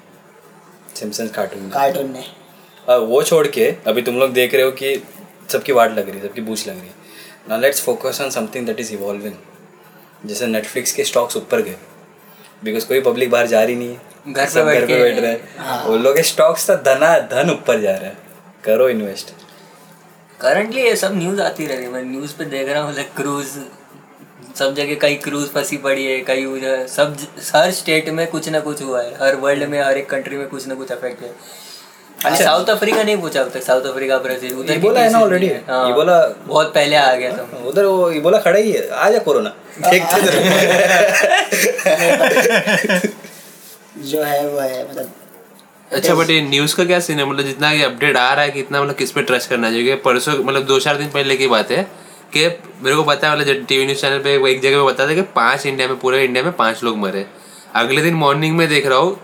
सिम्पसन्स 0.97 1.31
कार्टून 1.31 1.69
कार्टून 1.71 2.13
ने। 2.13 2.25
हाँ, 2.89 2.99
वो 2.99 3.23
छोड़ 3.23 3.47
के 3.47 3.75
अभी 3.87 4.03
तुम 4.03 4.19
लोग 4.19 4.33
देख 4.33 4.55
रहे 4.55 4.63
हो 4.63 4.71
कि 4.73 5.03
सबकी 5.53 5.73
वाट 5.73 5.97
लग 5.99 6.09
रही 6.09 6.19
है 6.19 6.27
सबकी 6.27 6.41
बूझ 6.41 6.59
लग 6.69 6.75
रही 6.75 6.87
है। 6.87 6.95
ना 7.49 7.57
let's 7.57 7.81
focus 7.81 8.21
on 8.21 8.31
something 8.31 8.67
that 8.67 8.81
is 8.81 8.93
evolving 8.93 9.35
जैसे 10.27 10.47
नेटफ्लिक्स 10.47 10.93
के 10.93 11.05
स्टॉक्स 11.05 11.37
ऊपर 11.37 11.63
गए। 11.63 11.77
बिकॉज़ 12.65 12.87
कोई 12.87 13.01
पब्लिक 13.01 13.31
बाहर 13.31 13.47
जा 13.47 13.63
रही 13.63 13.75
नहीं 13.75 13.89
है। 13.89 14.33
घर 14.33 14.47
पे 14.47 14.65
बैठ 14.65 15.19
रहे 15.19 15.31
हैं। 15.31 15.83
उन 15.85 16.03
लोग 16.03 16.17
के 16.17 16.23
स्टॉक्स 16.23 16.67
तो 16.71 16.77
धना 16.85 17.19
धन 17.33 17.51
ऊपर 17.51 17.81
जा 17.81 17.91
रहा 17.91 18.11
है। 18.11 18.25
करो 18.67 18.89
इन्वेस्ट। 18.89 19.31
करंटली 20.41 20.83
ये 20.83 20.95
सब 20.97 21.15
न्यूज़ 21.17 21.41
आती 21.43 21.67
रह 21.67 21.75
रही 21.75 21.85
है 21.85 21.91
मैं 21.91 22.03
न्यूज़ 22.05 22.33
पे 22.39 22.45
देख 22.47 22.69
रहा 22.69 22.83
हूँ 22.83 22.95
लाइक 22.95 23.13
क्रूज 23.17 23.47
सब 24.59 24.75
जगह 24.75 24.95
कई 25.01 25.15
क्रूज 25.25 25.49
फंसी 25.51 25.77
पड़ी 25.87 26.05
है 26.07 26.19
कई 26.25 26.45
उधर 26.47 26.87
सब 26.89 27.17
हर 27.55 27.71
स्टेट 27.73 28.09
में 28.19 28.27
कुछ 28.31 28.49
ना 28.49 28.61
कुछ 28.61 28.83
हुआ 28.83 29.03
है 29.03 29.15
हर 29.23 29.37
वर्ल्ड 29.37 29.69
में 29.69 29.81
हर 29.83 29.97
एक 29.99 30.09
कंट्री 30.11 30.37
में 30.37 30.47
कुछ 30.49 30.67
ना 30.69 30.75
कुछ 30.75 30.93
अफेक्ट 30.93 31.23
है। 31.23 31.31
अच्छा। 32.25 32.45
साउथ 32.45 32.69
अफ्रीका 32.71 33.03
नहीं 33.03 33.17
पूछा 33.17 33.41
अब 33.41 33.51
तक 33.55 33.63
साउथ 33.63 33.87
अफ्रीका 33.87 34.19
ब्राज़ील 34.19 34.53
उधर 34.55 34.67
की 34.69 34.79
इबोला 34.79 35.01
है 35.01 35.11
ना 35.13 35.19
already? 35.19 35.49
नहीं 35.49 35.61
हाँ, 35.69 35.91
इबोला- 35.91 36.47
बहुत 36.47 36.73
पहले 36.75 36.97
आ 36.97 37.13
गया 37.15 37.33
था। 37.33 37.43
उधर 37.69 37.85
वो 37.85 38.11
ये 38.11 38.21
बोला 38.21 38.39
खड़ा 38.39 38.59
ही 38.59 38.71
है 38.73 38.89
आ 38.89 39.09
जा 39.11 39.19
कोरोना 39.29 39.51
देखते 39.87 40.21
जो 44.07 44.23
है 44.23 44.47
वो 44.49 44.59
है 44.61 44.83
मतलब 44.91 45.11
अच्छा 45.91 46.15
बट 46.15 46.31
ये 46.31 46.41
न्यूज़ 46.43 46.75
का 46.77 46.85
क्या 46.85 46.99
सीन 47.01 47.19
है? 47.19 47.25
मतलब 47.25 47.45
जितना 47.45 47.71
ये 47.73 47.83
अपडेट 47.85 48.17
आ 48.17 48.33
रहा 48.33 48.45
है 48.45 48.51
कितना 48.51 48.83
मतलब 48.83 48.95
किस 48.97 49.11
पे 49.11 49.23
ट्रस्ट 49.23 49.51
करना 49.51 49.71
चाहिए? 49.71 49.95
परसों 49.97 50.33
मतलब 50.39 50.65
दो 50.67 50.79
चार 50.81 50.97
दिन 50.97 51.09
पहले 51.11 51.37
की 51.37 51.47
बात 51.47 51.71
है 51.71 51.83
कि 52.33 52.47
मेरे 52.83 52.97
को 52.97 53.03
पता 53.03 53.31
है 53.31 53.39
मतलब 53.39 53.65
टीवी 53.69 53.85
न्यूज़ 53.87 54.01
चैनल 54.01 54.19
पे 54.19 54.35
एक 54.51 54.61
जगह 54.63 54.77
पे 54.77 54.83
बता 54.83 55.07
था 55.09 55.15
कि 55.15 55.23
पाँच 55.37 55.67
इंडिया 55.67 55.89
में 55.89 55.99
पूरे 56.01 56.25
इंडिया 56.25 56.45
में 56.45 56.53
पाँच 56.55 56.83
लोग 56.85 56.97
मरे। 56.99 57.25
अगले 57.75 58.03
दिन 58.03 58.15
मॉर्निंग 58.15 58.57
में 58.57 58.69
देख 58.69 58.87
रहा 58.87 58.99
हूँ 58.99 59.17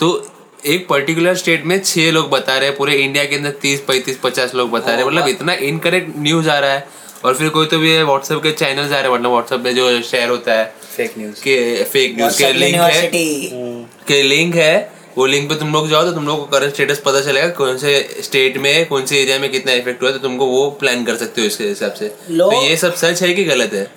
तो 0.00 0.30
एक 0.66 0.86
पर्टिकुलर 0.88 1.34
स्टेट 1.36 1.64
में 1.66 1.78
छह 1.80 2.10
लोग 2.12 2.30
बता 2.30 2.56
रहे 2.58 2.68
हैं 2.68 2.76
पूरे 2.76 2.94
इंडिया 2.94 3.24
के 3.24 3.36
अंदर 3.36 3.50
तीस 3.62 3.80
पैंतीस 3.80 4.18
पचास 4.22 4.54
लोग 4.54 4.70
बता 4.70 4.86
रहे 4.86 4.96
हैं। 4.96 5.06
मतलब 5.06 5.28
इतना 5.28 5.52
इनकरेक्ट 5.68 6.18
न्यूज़ 6.18 6.48
आ 6.50 6.58
रहा 6.58 6.72
है। 6.72 6.86
और 7.24 7.34
फिर 7.34 7.48
कोई 7.48 7.66
तो 7.66 7.78
भी 7.78 7.96
व्हाट्सएप 8.02 8.42
के 8.42 8.50
चैनल्स 8.52 8.92
आ 8.92 8.94
रहे 8.94 9.02
हैं 9.02 9.18
मतलब 9.18 9.30
व्हाट्सएप 9.30 9.60
पे 9.60 9.72
जो 9.74 9.90
शेयर 10.02 10.28
होता 10.28 10.52
है 10.52 10.64
फेक 10.96 11.14
न्यूज़ 11.18 11.42
कि 11.42 11.84
फेक 11.92 12.16
न्यूज़ 12.16 12.38
के 12.38 12.52
लिंक 12.52 12.76
है। 12.76 13.02
के 14.08 14.22
लिंक 14.22 14.54
है। 14.54 14.99
वो 15.16 15.26
लिंक 15.26 15.48
पे 15.48 15.54
तुम 15.54 15.72
लोग 15.72 15.88
जाओ 15.88 16.04
तो 16.04 16.12
तुम 16.12 16.26
लोग 16.26 16.38
को 16.38 16.44
करंट 16.48 16.72
स्टेटस 16.72 16.98
पता 17.04 17.20
चलेगा 17.20 17.48
कौन 17.54 17.76
से 17.78 17.92
स्टेट 18.22 18.56
में 18.58 18.86
कौन 18.88 19.04
से 19.06 19.20
एरिया 19.22 19.38
में 19.38 19.50
कितना 19.50 19.72
इफ़ेक्ट 19.72 20.02
हुआ 20.02 20.10
तो 20.10 20.18
तुमको 20.18 20.46
वो 20.46 20.68
प्लान 20.80 21.04
कर 21.04 21.16
सकते 21.16 21.40
हो 21.40 21.46
इसके 21.46 21.64
हिसाब 21.64 21.92
से। 21.92 22.08
तो 22.08 22.62
ये 22.64 22.76
सब 22.76 22.94
सच 22.96 23.22
है 23.22 23.32
कि 23.34 23.44
गलत 23.44 23.72
है? 23.72 23.90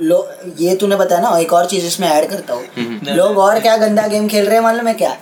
लो 0.00 0.18
ये 0.60 0.74
तूने 0.76 0.96
बताया 0.96 1.20
ना 1.20 1.36
एक 1.38 1.52
और 1.52 1.66
चीज़ 1.66 1.86
इसमें 1.86 2.08
ऐड 2.08 2.28
करता 2.30 2.54
हूँ। 2.54 3.16
लोग 3.16 3.38
और 3.38 3.60
क्या 3.60 3.76
गंदा 3.76 4.06
गेम 4.08 4.28
खेल 4.28 4.46
रहे 4.46 4.54
हैं 4.54 4.62
मालूम 4.62 4.86
है 4.88 4.94
क्या? 4.94 5.16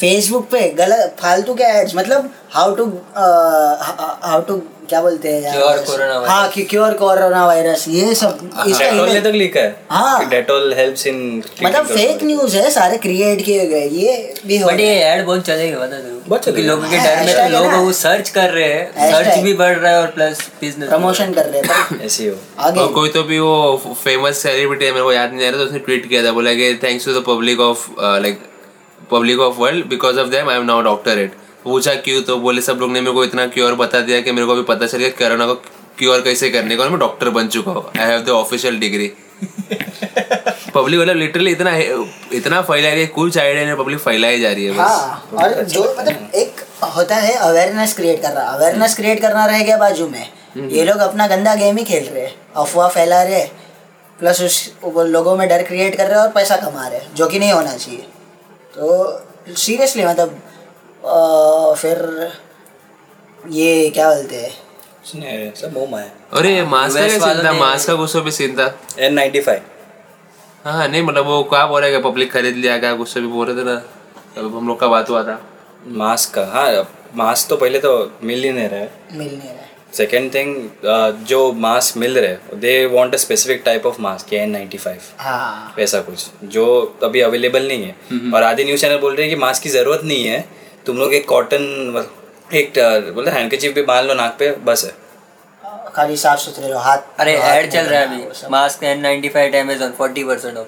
फेसबुक 0.00 0.48
पे 0.50 0.68
गलत 0.78 1.16
फालतू 1.20 1.54
के 1.54 1.64
एड्स 1.80 1.94
मतलब 1.96 2.30
हाउ 2.52 2.74
टू 2.76 2.84
हाउ 3.16 4.40
टू 4.48 4.62
क्या 4.88 5.00
बोलते 5.02 5.28
हैं 5.28 5.40
यार. 5.42 6.26
हाँ 6.28 6.48
क्योर 6.50 6.92
कोरोना 6.94 7.44
वायरस 7.46 7.84
ये 7.88 8.14
सब 8.14 8.50
इसका 8.68 8.90
डेटोल 8.90 9.20
तक 9.20 9.34
लिखा 9.36 9.60
है? 9.60 9.70
हाँ। 9.90 10.28
डेटोल 10.30 10.74
हेल्प्स 10.78 11.06
इन 11.06 11.16
मतलब 11.62 11.86
फेक 11.86 12.22
न्यूज़ 12.22 12.56
है 12.56 12.70
सारे 12.70 12.98
क्रिएट 12.98 13.44
किए 13.44 13.66
गए 13.66 13.88
ये 13.88 14.34
भी 14.46 14.58
हो 14.58 14.68
बट 14.68 14.80
ये 14.80 14.94
ऐड 14.98 15.24
बहुत 15.26 15.46
चलेगा 15.46 15.78
बता 15.78 15.96
दो। 15.98 16.20
बहुत 16.28 16.44
क्योंकि 16.44 16.62
लोगों 16.62 16.88
के 16.90 16.96
हाँ, 16.96 17.06
डर 17.06 17.24
में 17.24 17.34
तो 17.34 17.48
लोग 17.58 17.84
वो 17.84 17.92
सर्च 17.94 18.28
कर 18.30 18.50
रहे 18.50 18.72
हैं 18.72 19.10
सर्च 19.12 19.38
भी 19.44 19.54
बढ़ 19.54 19.76
रहा 19.76 19.92
है 19.92 20.00
और 20.00 20.06
प्लस 20.14 20.48
बिज़नेस 20.60 20.88
प्रमोशन 20.88 21.32
कर 21.34 21.46
रहे 21.46 21.62
हैं। 21.62 22.00
ऐसे 22.04 22.22
ही 22.22 22.28
हो। 22.28 22.36
आगे। 22.58 22.80
और 22.80 22.92
कोई 22.94 23.08
तो 23.16 23.22
भी 23.24 23.38
वो 23.40 23.54
फ़ेमस 24.04 24.42
सेलिब्रिटी 24.42 24.84
है 24.84 24.92
मेरे 24.92 25.04
को 25.04 25.12
याद 25.12 25.32
नहीं 25.32 25.46
आ 25.46 25.50
रहा 25.50 25.58
तो 25.58 25.66
उसने 25.66 25.78
ट्वीट 25.88 26.08
किया 26.08 26.24
था 26.24 26.32
बोला 26.38 26.54
कि 26.54 26.74
thanks 26.82 27.04
to 27.06 27.20
the 27.20 27.24
public 27.26 27.60
of 27.60 27.88
like 28.00 28.40
public 29.10 29.40
of 29.40 29.56
world 29.58 29.86
because 29.88 30.18
of 30.20 30.28
them 30.28 30.50
I 30.50 30.56
am 30.56 30.64
now 30.64 30.82
doctor 30.82 31.18
it 31.18 31.32
पूछा 31.64 31.94
क्यों? 31.96 32.22
तो 32.22 32.36
बोले 32.38 32.62
सब 32.62 32.78
लोग 32.80 32.90
ने 32.92 33.00
मेरे 33.00 33.12
को 33.12 33.24
इतना 33.24 33.46
क्योर 33.48 33.74
बता 33.76 34.00
दिया 34.00 34.20
कि 34.20 34.32
मेरे 34.32 34.46
को 34.46 34.54
भी 34.54 34.62
पता 34.64 34.86
चल 34.86 34.98
गया 34.98 35.08
कोरोना 35.18 35.46
को 35.46 35.54
क्योर 35.98 36.20
कैसे 36.20 36.50
करने 36.50 36.76
का 36.76 36.82
और 36.82 36.90
मैं 36.90 36.98
डॉक्टर 37.00 37.30
बन 37.30 37.48
चुका 37.48 37.70
हूँ। 37.70 37.90
I 37.98 38.06
have 38.06 38.20
the 38.20 38.30
official 38.30 38.78
degree 38.80 39.12
public 40.74 41.00
मतलब 41.00 41.16
लिटरली 41.16 41.50
इतना 41.52 41.76
इतना 42.36 42.60
फैला 42.62 42.88
रही 42.88 43.00
है 43.00 43.06
कुछ 43.08 43.38
आइडिया 43.38 43.64
नहीं 43.64 43.76
पब्लिक 43.76 43.98
फैलाई 44.00 44.40
जा 44.40 44.50
रही 44.50 44.64
है 44.64 44.72
बस। 44.72 44.78
हाँ 44.78 45.28
और 45.34 45.62
जो 45.64 45.82
मतलब 45.98 46.30
एक 46.34 46.60
होता 46.94 47.16
है 47.16 47.32
अवेयरनेस 47.34 47.94
क्रिएट 47.96 48.20
करना। 48.22 48.40
अवेयरनेस 48.48 48.96
क्रिएट 48.96 49.20
करना 49.20 49.44
रह 49.46 49.62
गया 49.62 49.76
बाजू 49.78 50.08
में। 50.08 50.26
ये 50.70 50.84
लोग 50.84 50.98
अपना 51.00 51.26
गंदा 51.26 51.54
गेम 51.54 51.76
ही 51.76 51.84
खेल 51.84 52.04
रहे 52.04 52.22
हैं 52.22 52.34
अफवाह 52.56 52.88
फैला 52.88 53.22
रहे 53.22 53.40
हैं। 53.40 53.50
प्लस 54.18 54.40
उस 54.42 54.72
लोगों 54.84 55.36
में 55.36 55.48
डर 55.48 55.62
क्रिएट 55.62 55.96
कर 55.96 56.06
रहे 56.06 56.18
हैं 56.18 56.26
और 56.26 56.32
पैसा 56.32 56.56
कमा 56.56 56.86
रहे 56.88 56.98
हैं 56.98 57.14
जो 57.14 57.26
कि 57.26 57.38
नहीं 57.38 57.52
होना 57.52 57.74
चाहिए। 57.74 58.04
तो 58.76 59.54
सीरियसली 59.56 60.04
मतलब 60.04 60.28
अ, 61.04 61.74
फिर 61.74 61.98
ये 63.50 63.90
क्या 63.90 64.08
बोलते 64.14 64.36
हैं? 64.36 64.50
उसने 65.04 65.52
सब 65.56 65.72
मोमा 65.72 65.98
है 66.00 66.12
अरे 66.32 66.62
मास्क 66.62 66.96
का 66.96 67.06
क्या 67.06 67.18
सीन 67.18 67.44
था? 67.44 67.52
ने- 67.52 67.86
का 67.86 67.94
गुस्सों 67.94 68.22
पे 68.22 68.30
सीन 68.30 68.56
था। 68.56 68.66
एन 68.98 69.14
नाइन्टी 69.14 69.40
फाइव 69.40 69.60
हाँ 70.64 70.88
नहीं 70.88 71.02
मतलब 71.02 71.26
वो 71.26 71.42
क्या 71.42 71.66
बोल 71.66 71.82
रहे 71.82 71.98
पब्लिक 71.98 72.32
खरीद 72.32 72.56
लिया 72.56 72.78
क्या 72.78 72.92
गुस्से 72.92 73.20
भी 73.20 73.26
बोल 73.26 73.46
रहे 73.46 73.56
थे 73.56 73.64
ना? 73.64 73.74
तब 74.36 74.56
हम 74.56 74.68
लोग 74.68 74.80
का 74.80 74.86
बात 74.88 75.10
हुआ 75.10 75.22
था। 75.22 75.40
मास्क 75.86 76.34
का 76.34 76.44
हाँ 76.46 76.88
मास्क 77.16 77.48
तो 77.48 77.56
पहले 77.56 77.78
तो 77.78 77.92
मिल 78.22 78.42
ही 78.44 78.52
नहीं 78.52 78.68
रहा 78.68 78.80
है। 78.80 78.92
मिल 79.12 79.28
नहीं 79.28 79.38
रहा 79.38 79.62
है। 79.62 79.65
सेकेंड 79.92 80.32
थिंग 80.34 80.56
जो 81.28 81.40
मास्क 81.58 81.96
मिल 81.98 82.18
रहे 82.18 82.56
they 82.60 82.74
want 82.86 83.14
a 83.14 83.18
specific 83.18 83.62
type 83.64 83.86
of 83.86 84.00
mask 84.02 84.32
N 84.34 84.50
ninety 84.50 84.78
five 84.78 85.00
हाँ। 85.18 85.74
वैसा 85.76 86.00
कुछ 86.00 86.26
जो 86.54 86.66
अभी 87.04 87.20
अवेलेबल 87.20 87.68
नहीं 87.68 87.84
है। 87.84 88.30
और 88.34 88.42
आधे 88.42 88.64
न्यूज़ 88.64 88.80
चैनल 88.80 88.98
बोल 88.98 89.14
रहे 89.14 89.26
हैं 89.26 89.34
कि 89.34 89.40
मास्क 89.40 89.62
की 89.62 89.70
ज़रूरत 89.70 90.04
नहीं 90.04 90.24
है 90.24 90.44
तुम 90.86 90.98
लोग 90.98 91.14
एक 91.14 91.28
कॉटन 91.28 92.04
एक 92.54 92.72
बोलते 93.14 93.30
हैंडकचिप 93.30 93.74
भी 93.74 93.82
बाँध 93.84 94.06
लो 94.06 94.14
नाक 94.14 94.36
पे 94.38 94.50
बस 94.66 94.84
है। 94.84 94.94
खाली 95.94 96.16
साफ़ 96.16 96.40
सुथरे 96.40 96.68
रहो 96.68 96.80
हाथ 96.80 96.98
अरे 97.20 97.32
एड 97.44 97.70
चल 97.72 97.84
रहा 97.84 98.00
है 98.00 98.06
अभी। 98.06 98.50
Mask 98.50 98.84
N 98.84 99.00
ninety 99.00 99.28
five 99.28 99.56
Amazon 99.60 99.92
forty 99.98 100.24
percent 100.24 100.56
off. 100.56 100.66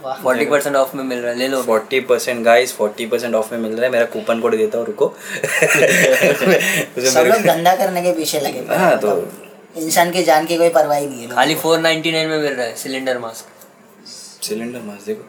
Forty 0.00 0.44
percent 0.46 0.76
off 0.76 0.96
में 0.96 1.02
मिल 1.04 1.18
रहा 1.18 1.30
है 1.32 1.38
ले 1.38 1.46
लो। 1.48 1.62
Forty 1.62 2.00
percent 2.08 2.44
guys 2.44 2.72
forty 2.74 3.06
percent 3.06 3.34
off 3.34 3.52
में 3.52 3.60
मिल 3.60 3.72
रहा 3.72 3.84
है 3.84 3.90
मेरा 3.92 4.04
कूपन 4.12 4.40
कोड 4.40 4.56
देता 4.56 4.78
हूँ 4.78 4.86
रुको। 4.86 5.08
सब 7.08 7.26
लोग 7.26 7.42
धंधा 7.46 7.74
करने 7.76 8.02
के 8.02 8.12
पीछे 8.12 8.40
लगे 8.40 8.64
हाँ। 8.74 8.96
तो 8.98 9.16
इंसान 9.76 10.10
की 10.12 10.22
जान 10.24 10.46
की 10.46 10.56
कोई 10.56 10.68
परवाह 10.76 10.98
ही 10.98 11.06
नहीं 11.06 11.22
है 11.22 11.28
खाली 11.30 11.54
फोर 11.54 11.78
नाइन्टी 11.80 12.12
नाइन 12.12 12.28
में 12.28 12.38
मिल 12.38 12.52
रहा 12.52 12.66
है 12.66 12.74
सिलेंडर 12.76 13.18
मास्क 13.18 13.44
सिलेंडर 14.44 14.80
मास्क 14.80 15.06
देखो। 15.06 15.24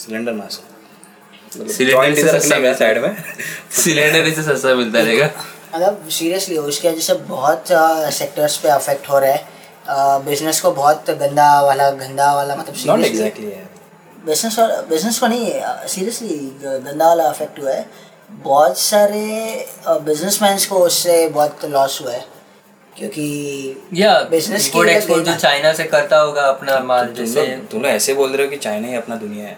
सिलेंडर 0.00 0.32
मास्क 0.32 0.60
सिलेंडर 1.72 2.14
से 2.14 2.38
सस्ता 2.38 2.72
साइड 2.74 2.98
में 3.02 3.16
सिलेंडर 3.82 4.30
से 4.30 4.42
सस्ता 4.42 4.74
मिलता 4.74 4.98
रहेगा 5.00 5.30
मतलब 5.74 6.08
सीरियसली 6.12 6.56
उसकी 6.58 6.88
वजह 6.88 7.00
से 7.00 7.14
बहुत 7.28 7.64
सेक्टर्स 8.14 8.56
पे 8.56 8.68
अफेक्ट 8.70 9.08
हो 9.10 9.18
रहा 9.18 9.32
है। 9.32 9.54
बिज़नेस 10.24 10.60
को 10.60 10.70
बहुत 10.72 11.10
गंदा 11.20 11.48
वाला 11.62 11.90
गंदा 11.98 12.34
वाला 12.34 12.56
मतलब 12.56 12.74
नॉट 12.86 13.04
एग्जैक्टली 13.04 13.50
है 13.50 13.64
बिज़नेस 14.26 14.56
बिज़नेस 14.90 15.18
को 15.18 15.26
नहीं 15.26 15.50
सीरियसली 15.88 16.36
गंदा 16.62 17.06
वाला 17.06 17.24
अफेक्ट 17.24 17.60
हुआ 17.60 17.72
है 17.72 17.86
बहुत 18.30 18.78
सारे 18.78 19.24
बिजनेसमैन 19.88 20.56
को 20.68 20.78
उससे 20.86 21.28
बहुत 21.28 21.64
लॉस 21.64 22.00
हुआ 22.02 22.12
है 22.12 22.24
क्योंकि 22.98 23.26
या 23.94 24.12
Business 24.30 24.66
की 24.66 24.90
एक्सपोर्ट 24.90 25.24
जो 25.24 25.34
चाइना 25.34 25.72
से 25.72 25.84
करता 25.84 26.18
होगा 26.18 26.42
अपना 26.42 26.78
माल 26.80 27.06
तुम 27.06 27.14
जैसे 27.14 27.46
तुम 27.70 27.82
लोग 27.82 27.90
ऐसे 27.90 28.14
बोल 28.14 28.30
रहे 28.32 28.46
हो 28.46 28.50
कि 28.50 28.56
चाइना 28.56 28.88
ही 28.88 28.94
अपना 28.96 29.16
दुनिया 29.16 29.46
है? 29.46 29.56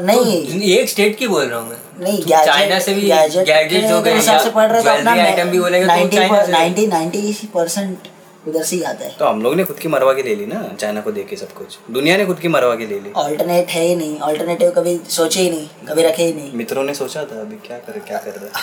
नहीं। 0.00 0.62
एक 0.72 0.88
स्टेट 0.88 1.16
की 1.18 1.28
बोल 1.28 1.44
रहा 1.44 1.60
हूँ 1.60 1.68
मैं। 1.68 2.04
नहीं 2.04 2.22
चाइना 2.22 2.78
से 2.78 2.94
भी 2.94 3.00
गैजेट 3.02 3.92
हो 3.92 4.00
गए 4.02 4.14
हिसाब 4.14 4.40
से 4.40 4.50
पढ़ 4.50 4.70
रहे 4.72 4.82
तो 4.82 4.90
अपना 4.90 5.12
आइटम 5.22 5.50
भी 5.50 5.60
बोलेगा 5.60 5.96
तो 5.96 6.08
चाइना 6.08 6.44
से। 6.44 6.52
नाइन्टी 6.52 6.86
नाइन्टी 6.86 7.48
परसेंट 7.54 8.08
उधर 8.48 8.62
से 8.62 8.76
ही 8.76 8.82
आता 8.82 9.04
है। 9.04 9.16
तो 9.18 9.24
हम 9.24 9.42
लोग 9.42 9.54
ने 9.54 9.64
खुद 9.64 9.78
की 9.78 9.88
मरवा 9.88 10.12
के 10.12 10.22
ले 10.22 10.34
ली 10.34 10.46
ना 10.46 10.62
चाइना 10.80 11.00
को 11.00 11.12
देके 11.12 11.36
सब 11.36 11.52
कुछ। 11.52 11.78
दुनिया 11.90 12.16
ने 12.16 12.26
खुद 12.26 12.40
की 12.40 12.48
मरवा 12.48 12.74
के 12.76 12.86
ले 12.86 13.00
ली। 13.00 13.10
ऑल्टरनेट 13.16 13.68
है 13.68 13.84
ही 13.86 13.94
नहीं। 13.96 14.18
ऑल्टरनेटिव 14.20 14.70
कभी 14.70 14.98
सोचे 15.10 15.40
ही 15.40 15.50
नहीं 15.50 15.68
कभी 15.88 16.02
रखे 16.02 16.24
ही 16.24 16.32
नहीं। 16.32 16.52
मित्रों 16.52 16.84
ने 16.84 16.94
सोचा 16.94 17.24
था 17.24 17.40
अभी 17.40 17.56
क्या 17.66 17.78
करे 17.78 18.00
क्या 18.00 18.18
कर 18.18 18.40
रहा 18.40 18.60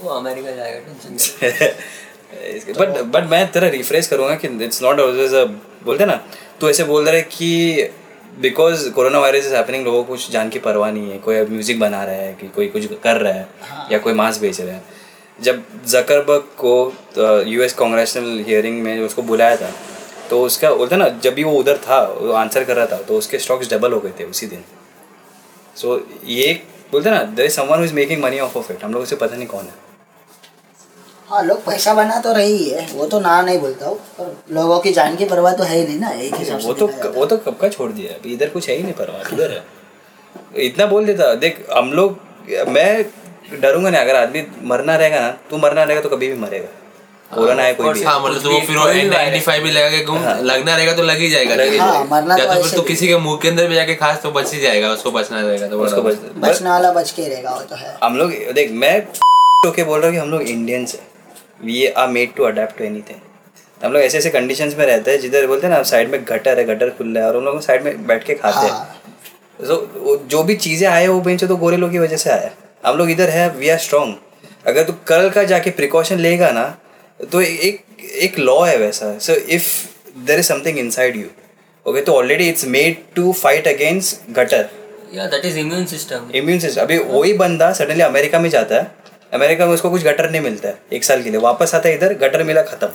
वो 0.00 0.10
अमेरिका 0.10 0.50
जाएगा 0.50 0.78
टेंशन 0.78 1.72
बट 2.80 3.00
बट 3.12 3.24
मैं 3.30 3.46
तेरा 3.52 3.68
रिफ्रेश 3.68 4.06
करूँगा 4.08 4.34
कि 4.34 4.48
इट्स 4.64 4.82
नॉट 4.82 5.00
ऑलवेज 5.00 5.34
अ 5.34 5.44
बोलते 5.84 6.06
ना 6.06 6.20
तू 6.60 6.68
ऐसे 6.70 6.84
बोल 6.84 7.04
रहा 7.04 7.14
है 7.14 7.22
कि 7.22 7.90
because 8.40 8.88
corona 8.90 9.18
virus 9.18 9.46
is 9.46 9.54
happening 9.54 9.84
लोगों 9.84 10.02
को 10.04 10.08
कुछ 10.08 10.30
जान 10.30 10.48
की 10.48 10.58
परवाह 10.58 10.90
नहीं 10.90 11.10
है। 11.10 11.18
कोई 11.18 11.40
म्यूज़िक 11.44 11.80
बना 11.80 12.02
रहा 12.04 12.14
है 12.14 12.32
कि 12.40 12.48
कोई 12.48 12.66
कुछ 12.68 12.86
कर 13.02 13.16
रहा 13.16 13.32
है 13.32 13.48
या 13.92 13.98
कोई 13.98 14.12
मास्क 14.12 14.40
बेच 14.40 14.60
रहा 14.60 14.74
है। 14.74 14.82
जब 15.42 15.62
जकरबर्ग 15.86 16.48
को 16.58 16.74
यूएस 17.48 17.74
कांग्रेशनल 17.74 18.44
हियरिंग 18.46 18.82
में 18.82 19.00
उसको 19.02 19.22
बुलाया 19.22 19.56
था 19.56 19.70
तो 20.30 20.42
उसका 20.44 20.70
बोलते 20.74 20.96
ना 20.96 21.08
जब 21.24 21.34
भी 21.34 21.44
वो 21.44 21.52
उधर 21.58 21.76
था 21.86 22.02
वो 22.10 22.32
आंसर 22.40 22.64
कर 22.64 22.76
रहा 22.76 22.86
था 22.86 22.96
तो 23.02 23.18
उसके 23.18 23.38
स्टॉक्स 23.38 23.70
डबल 23.70 23.92
हो 23.92 24.00
गए 24.00 24.12
थे 24.20 24.24
उसी 24.26 24.46
दिन। 24.46 24.64
सो 25.76 25.96
so, 25.96 26.02
ये 26.24 26.52
बोलते 26.92 27.10
ना 27.10 27.22
there 27.22 27.46
is 27.46 27.52
someone 27.52 27.78
who 27.78 27.84
is 27.84 27.94
making 27.94 28.22
money 28.22 28.38
of 28.40 28.58
of 28.58 28.72
it 28.72 28.84
हम 28.84 28.92
लोग 28.94 29.02
उसे 29.02 29.16
पता 29.16 29.36
नहीं 29.36 29.46
कौन 29.48 29.64
है। 29.64 29.74
हाँ 31.28 31.42
लोग 31.44 31.64
पैसा 31.64 31.94
बना 31.94 32.18
तो 32.20 32.32
रही 32.32 32.68
है 32.68 32.86
वो 32.92 33.06
तो 33.06 33.20
ना 33.20 33.40
नहीं 33.42 33.58
बोलता 33.60 33.86
हूँ 33.86 33.96
पर 34.18 34.36
लोगों 34.54 34.78
की 34.80 34.92
जान 34.92 35.16
की 35.16 35.24
परवाह 35.26 35.52
तो 35.54 35.64
है 35.64 35.78
ही 35.78 35.86
नहीं 35.86 35.98
ना 35.98 36.10
एक 36.10 36.34
हिसाब 36.34 36.60
वो 36.64 36.72
तो 36.74 36.86
वो 37.12 37.26
तो 37.26 37.36
कब 37.44 37.56
का 37.60 37.68
छोड़ 37.68 37.90
दिया 37.92 38.14
अभी 38.14 38.32
इधर 38.32 38.48
कुछ 38.48 38.68
है 38.68 38.76
ही 38.76 38.82
नहीं 38.82 38.92
परवाह 38.94 39.34
इधर 39.34 39.50
है। 39.50 39.62
इतना 40.64 40.86
बोल 40.86 41.06
देता 41.06 41.34
देख 41.36 41.64
हम 41.72 41.92
लोग 41.92 42.18
मैं 42.68 43.04
डरूँगा 43.52 43.90
नहीं 43.90 44.00
अगर 44.00 44.16
आदमी 44.16 44.42
मरना 44.68 44.96
रहेगा 44.96 45.20
ना 45.20 45.30
तू 45.50 45.58
मरना 45.58 45.82
रहेगा 45.82 46.00
तो 46.00 46.08
कभी 46.08 46.28
भी 46.28 46.38
मरेगा। 46.40 46.68
कोरोना 47.30 47.62
है 47.62 47.74
कोई 47.74 47.92
भी। 47.94 48.02
हाँ 48.02 48.18
मतलब 48.20 48.42
तो 48.42 48.58
फिर 48.60 48.76
वो 48.76 48.84
कोई 48.84 48.94
भी 48.94 49.00
एन 49.00 49.10
नाइन्टी 49.10 49.40
फाइव 49.40 49.62
भी 49.64 49.70
लगा 49.70 49.88
के 49.90 50.04
घूम 50.04 50.22
लगना 50.42 50.76
रहेगा 50.76 50.92
तो 50.94 51.02
लग 51.02 51.18
ही 51.18 51.28
जाएगा। 51.30 51.84
हाँ, 51.84 52.04
मरना 52.10 52.36
तो 52.36 52.44
तो 52.44 52.62
फिर 52.62 52.76
तू 52.76 52.82
किसी 52.82 53.08
के 53.08 53.16
मुँह 53.18 53.38
के 53.42 53.48
अंदर 53.48 53.66
भी 53.68 53.74
जाके 53.74 53.94
खास 53.94 54.20
तो 54.22 54.30
बच 54.32 54.52
ही 54.54 54.60
जाएगा 54.60 54.90
उसको 54.92 55.10
बचना 55.10 55.40
रहेगा 55.40 55.68
तो 55.68 55.80
उसको 55.84 56.02
बड़ा 56.02 56.14
बच 56.14 56.32
बस 56.36 56.48
बचने 56.48 56.70
वाला 56.70 56.92
बच 56.92 57.10
के 57.10 57.28
रहेगा 57.28 57.50
वो 57.50 57.60
तो 57.62 57.76
है। 57.76 57.96
हम 58.04 58.16
लोग 58.18 58.32
देख 58.54 58.70
मैं 58.82 58.98
होके 59.66 59.84
बोल 59.84 60.00
रहा 60.00 60.06
हूँ 60.08 60.14
कि 60.14 60.20
हम 60.20 60.30
लोग 60.30 60.42
इंडियंस 60.42 60.94
है। 60.94 61.00
We 61.64 61.86
are 61.86 62.08
made 62.08 62.34
to 62.36 62.44
adapt 62.44 62.78
to 62.78 62.84
anything 62.84 63.84
हम 63.84 63.92
लोग 63.92 64.02
ऐसे 64.02 64.18
ऐसे 64.18 64.30
कंडीशंस 64.30 64.74
में 64.78 64.84
रहते 64.86 65.10
हैं 65.10 65.20
जिधर 65.20 65.46
बोलते 65.46 65.66
हैं 65.66 65.74
ना 65.74 65.82
साइड 65.90 66.10
में 66.10 66.24
गटर 66.28 66.58
है 66.58 66.64
गटर 66.66 66.90
खुला 66.98 67.20
है 67.20 67.26
और 67.26 67.36
हम 67.36 67.44
लोग 67.44 67.60
साइड 67.62 67.84
में 67.84 68.06
बैठ 68.06 68.24
के 68.24 68.34
खाते 68.34 68.66
हैं। 68.66 68.72
हाँ। 68.72 68.96
जो 70.30 70.42
भी 70.42 70.54
चीज़ें 70.56 70.88
आए 70.88 71.06
वो 71.06 71.20
बेंचो 71.20 71.46
तो 71.46 71.56
गोरे 71.56 71.76
लोग 71.76 71.90
की 71.90 71.98
वजह 71.98 72.16
से 72.16 72.30
आया। 72.30 72.50
हम 72.82 72.96
लोग 72.96 73.10
इधर 73.10 73.28
है 73.30 73.48
वी 73.50 73.68
आर 73.68 73.78
स्ट्रॉन्ग 73.78 74.68
अगर 74.68 74.82
तू 74.84 74.92
कल 75.06 75.28
का 75.30 75.42
जाके 75.44 75.70
प्रिकॉशन 75.72 76.18
लेगा 76.18 76.50
ना 76.50 76.64
तो 77.32 77.40
एक 77.40 77.84
एक 78.22 78.38
लॉ 78.38 78.60
है 78.62 78.76
वैसा। 78.78 79.16
So 79.18 79.34
if 79.56 79.66
there 80.26 80.38
is 80.38 80.46
something 80.46 80.78
inside 80.90 81.16
you 81.16 81.26
okay 81.86 82.00
तो 82.00 82.14
already 82.14 82.48
it's 82.48 82.64
made 82.68 82.96
to 83.16 83.32
fight 83.34 83.68
against 83.68 84.30
gutter 84.34 84.68
या 85.14 85.26
that 85.26 85.44
is 85.44 85.58
immune 85.58 85.84
system 85.86 86.30
immune 86.34 86.58
system 86.58 86.82
अभी 86.82 86.98
वही 86.98 87.32
बंदा 87.34 87.72
सडनली 87.72 88.02
अमेरिका 88.02 88.38
में 88.38 88.48
जाता 88.50 88.74
है 88.74 88.90
अमेरिका 89.32 89.66
में 89.66 89.72
उसको 89.74 89.90
कुछ 89.90 90.02
गटर 90.04 90.30
नहीं 90.30 90.42
मिलता 90.42 90.68
है 90.68 90.78
एक 90.92 91.04
साल 91.04 91.22
के 91.22 91.30
लिए। 91.30 91.40
वापस 91.40 91.74
आता 91.74 91.88
है 91.88 91.94
इधर 91.94 92.14
गटर 92.18 92.42
मिला 92.44 92.62
खत्म। 92.62 92.88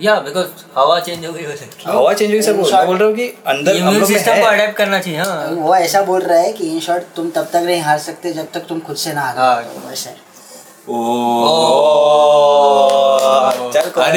या 0.00 0.14
बिकॉज़ 0.20 0.46
हवा 0.76 0.98
चेंज 1.00 1.24
हो 1.26 1.32
गई 1.32 1.44
हो 1.44 1.56
सकती 1.56 1.84
है 1.86 1.92
हवा 1.96 2.12
चेंज 2.12 2.44
सब 2.44 2.56
बोल 2.56 2.72
मैं 2.72 2.86
बोल 2.86 2.96
रहा 2.96 3.08
हूँ 3.08 3.16
कि 3.16 3.26
अंदर 3.46 3.72
हम 3.72 3.78
इम्यून 3.78 3.98
लोग 4.00 4.08
सिस्टम 4.08 4.32
को 4.32 4.46
है। 4.46 4.52
अडेप्ट 4.54 4.76
करना 4.76 4.98
चाहिए 4.98 5.18
हाँ। 5.20 5.48
वो 5.50 5.74
ऐसा 5.76 6.02
बोल 6.02 6.20
रहा 6.22 6.38
है 6.38 6.52
कि 6.52 6.68
इन 6.68 6.80
शॉर्ट 6.80 7.02
तुम 7.16 7.30
तब 7.30 7.48
तक 7.52 7.62
नहीं 7.66 7.80
हार 7.80 7.98
सकते 7.98 8.32
जब 8.32 8.50
तक 8.54 8.66
तुम 8.68 8.80
खुद 8.80 8.96
से 8.96 9.12
ना 9.12 9.20
हाँ। 9.22 9.34
हारो 9.54 9.88
वैसे 9.88 10.10
है। 10.10 10.16
चल 13.72 13.90
कोरोना। 13.90 14.08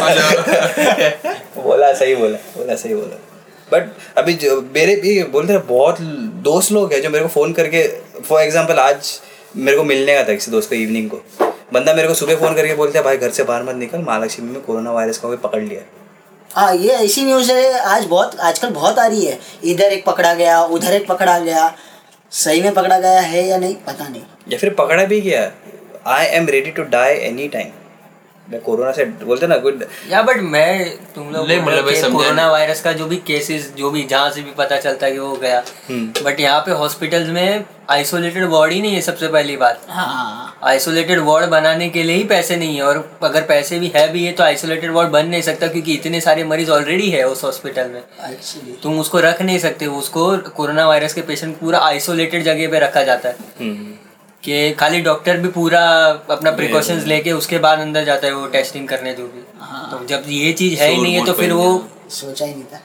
मतलब 0.00 1.62
बोला 1.64 1.92
सही 1.92 2.14
बोला 2.14 2.38
बोला 2.56 2.74
सही 2.74 2.94
बोला। 2.94 3.16
बट 3.72 3.88
अभी 4.18 4.32
जो 4.34 4.60
मेरे 4.74 4.94
भी 4.96 5.22
बोलते 5.32 5.52
हैं 5.52 5.66
बहुत 5.66 6.00
दोस्त 6.46 6.72
लोग 6.72 6.92
हैं 6.92 7.00
जो 7.02 7.10
मेरे 7.10 7.24
को 7.24 7.28
फ़ोन 7.30 7.52
करके 7.52 7.86
फॉर 8.28 8.40
एग्जांपल 8.42 8.78
आज 8.78 9.20
मेरे 9.56 9.76
को 9.76 9.84
मिलने 9.84 10.14
का 10.14 10.22
था 10.24 10.34
किसी 10.34 10.50
दोस्त 10.50 10.68
को 10.68 10.74
इवनिंग 10.74 11.10
को। 11.10 11.22
बंदा 11.72 11.92
मेरे 11.94 12.08
को 12.08 12.14
सुबह 12.14 12.36
फ़ोन 12.36 12.54
करके 12.54 12.74
बोलता 12.74 12.98
है 12.98 13.04
भाई 13.04 13.16
घर 13.16 13.30
से 13.30 13.44
बाहर 13.44 13.62
मत 13.62 13.74
निकल 13.74 13.98
महालक्ष्मी 13.98 14.50
में 14.50 14.60
कोरोना 14.62 14.92
वायरस 14.92 15.18
का 15.18 15.28
कोई 15.28 15.36
पकड़ 15.36 15.62
लिया 15.62 15.82
हाँ। 16.56 16.74
ये 16.74 16.88
ऐसी 16.88 17.24
न्यूज़ 17.24 17.52
है 17.52 17.78
आज 17.78 18.04
बहुत 18.06 18.40
आजकल 18.40 18.70
बहुत 18.70 18.98
आ 18.98 19.06
रही 19.06 19.24
है। 19.26 19.38
इधर 19.64 19.92
एक 19.92 20.04
पकड़ा 20.04 20.32
गया 20.34 20.60
उधर 20.64 20.92
एक 20.92 21.06
पकड़ा 21.08 21.38
गया। 21.38 21.72
सही 22.32 22.62
में 22.62 22.74
पकड़ा 22.74 22.98
गया 22.98 23.20
है 23.20 23.46
या 23.48 23.58
नहीं 23.58 23.74
पता 23.86 24.08
नहीं। 24.08 24.22
या 24.48 24.58
फिर 24.58 24.74
पकड़ा 24.74 25.04
भी 25.04 25.20
गया। 25.20 25.50
I 26.06 26.26
am 26.38 26.48
ready 26.48 26.70
to 26.70 26.82
die 26.82 27.14
any 27.28 27.48
time 27.48 27.70
corona 28.64 28.90
से 28.92 29.04
बोलते 29.04 29.46
ना 29.46 29.56
गुड 29.56 29.84
या 30.10 30.22
बट 30.22 30.40
मैं 30.42 30.96
तुम 31.14 31.30
लोग 31.30 31.50
हो 31.50 31.60
मतलब 31.62 32.12
कोरोना 32.12 32.50
वायरस 32.50 32.80
का 32.82 32.92
जो 32.92 33.06
भी 33.06 33.16
केसेस 33.26 33.72
जो 33.76 33.90
भी 33.90 34.02
जहाँ 34.02 34.30
से 34.30 34.42
भी 34.42 34.50
पता 34.50 34.76
चलता 34.76 35.06
है 35.06 35.12
कि 35.12 35.18
वो 35.18 35.36
गया। 35.36 35.62
हम्म। 35.88 36.24
बट 36.24 36.40
यहाँ 36.40 36.60
पे 36.60 36.72
हॉस्पिटल्स 36.72 37.28
में 37.28 37.64
आइसोलेटेड 37.90 38.44
वार्ड 38.44 38.72
ही 38.72 38.80
नहीं 38.82 38.94
है 38.94 39.00
सबसे 39.00 39.28
पहली 39.28 39.56
बात। 39.56 39.86
हाँ। 39.88 40.58
आइसोलेटेड 40.64 41.18
वार्ड 41.18 41.50
बनाने 41.50 41.88
के 41.90 42.02
लिए 42.02 42.16
ही 42.16 42.24
पैसे 42.24 42.56
नहीं 42.56 42.76
है 42.76 42.82
और 42.82 43.18
अगर 43.22 43.42
पैसे 43.42 43.78
भी 43.78 43.92
है 43.96 44.06
भी 44.12 44.24
है 44.24 44.32
तो 44.32 44.44
आइसोलेटेड 44.44 44.90
वार्ड 44.90 45.10
बन 45.10 45.26
नहीं 45.26 45.42
सकता 45.42 45.66
क्योंकि 45.66 45.94
इतने 45.94 46.20
सारे 46.20 46.44
मरीज़ 46.44 46.70
ऑलरेडी 46.70 47.10
है 47.10 47.26
उस 47.28 47.44
हॉस्पिटल 47.44 47.88
में। 47.88 48.02
तुम 48.82 49.00
उसको 49.00 49.20
रख 49.20 49.42
नहीं 49.42 49.58
सकते 49.58 49.86
उसको 49.86 50.36
कोरोना 50.56 50.86
वायरस 50.88 51.14
के 51.14 51.22
पेशेंट 51.22 51.58
पूरा 51.58 51.78
आइसोलेटेड 51.78 52.44
जगह 52.44 52.70
पे 52.70 52.78
रखा 52.78 53.02
जाता 53.02 53.28
है। 53.28 54.00
कि 54.42 54.70
खाली 54.78 55.00
डॉक्टर 55.02 55.36
भी 55.40 55.48
पूरा 55.48 55.80
अपना 56.30 56.50
प्रिकॉशंस 56.52 57.04
लेके 57.06 57.32
उसके 57.32 57.58
बाद 57.66 57.78
अंदर 57.80 58.04
जाता 58.04 58.26
है 58.26 58.32
वो 58.34 58.46
टेस्टिंग 58.54 58.88
करने 58.88 59.12
जो 59.14 59.26
भी। 59.26 59.40
तो 59.90 60.04
जब 60.06 60.24
ये 60.28 60.52
चीज़ 60.52 60.80
है 60.80 60.90
ही 60.90 61.02
नहीं 61.02 61.14
है 61.14 61.24
तो 61.26 61.32
फिर 61.32 61.52
वो 61.52 61.88
सोचा 62.10 62.44
ही 62.44 62.54
नहीं 62.54 62.64
था। 62.64 62.80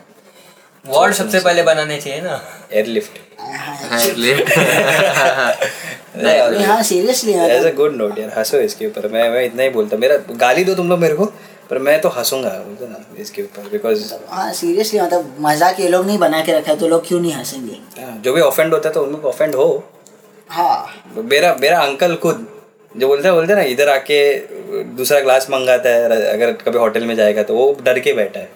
वार्ड 0.85 1.13
सबसे 1.13 1.39
पहले 1.39 1.63
बनाने 1.63 1.99
चाहिए 2.01 2.21
ना। 2.21 2.41
एयरलिफ्ट 2.73 3.19
हाँ, 3.39 3.75
एज 3.95 4.17
हाँ 6.67 6.81
अ 7.63 7.71
गुड 7.75 7.95
नोट 7.95 8.19
यार। 8.19 8.29
हंसो 8.37 8.57
इसके 8.59 8.87
ऊपर। 8.87 9.07
मैं 9.13 9.29
मैं 9.29 9.43
इतना 9.45 9.63
ही 9.63 9.69
बोलता 9.69 9.97
मेरा 9.97 10.17
गाली 10.37 10.63
दो 10.63 10.73
तुम 10.75 10.89
लोग 10.89 10.99
मेरे 10.99 11.15
को 11.15 11.25
पर 11.69 11.77
मैं 11.79 11.99
तो 12.01 12.09
हंसूँगा 12.09 12.49
ना 12.81 13.03
इसके 13.21 13.41
ऊपर 13.41 13.69
बिकॉज़ 13.71 14.13
हाँ 14.29 14.51
सीरियसली 14.53 14.99
मतलब 15.01 15.35
मज़ाक 15.41 15.79
ये 15.79 15.87
लोग 15.89 16.05
नहीं 16.05 16.17
बना 16.19 16.41
के 16.45 16.53
रखा 16.57 16.71
है 16.71 16.77
तो 16.79 16.87
लोग 16.87 17.07
क्यों 17.07 17.19
नहीं 17.19 17.33
हंसेंगे? 17.33 17.77
जो 18.23 18.33
भी 18.33 18.41
ऑफेंड 18.41 18.73
होता 18.73 18.89
है 18.89 18.93
तो 18.95 19.03
उन 19.03 19.11
लोग 19.11 19.25
ऑफेंड 19.25 19.55
हो। 19.55 19.83
हाँ। 20.49 21.23
मेरा 21.23 21.55
मेरा 21.61 21.79
अंकल 21.81 22.15
खुद 22.15 22.45
जो 22.91 23.07
बोलते 23.07 23.27
हैं 23.27 23.35
बोलते 23.35 23.55
ना 23.55 23.61
इधर 23.71 23.89
आके 23.89 24.19
दूसरा 24.97 25.19
ग्लास 25.19 25.49
मंगाता 25.51 25.89
है 25.89 26.19
अगर 26.27 26.51
कभी 26.61 26.77
होटल 26.77 27.05
में 27.05 27.15
जाएगा 27.15 27.43
तो 27.43 27.55
वो 27.55 27.65
डर 27.85 27.99
के 27.99 28.13
बैठा 28.13 28.39
है 28.39 28.49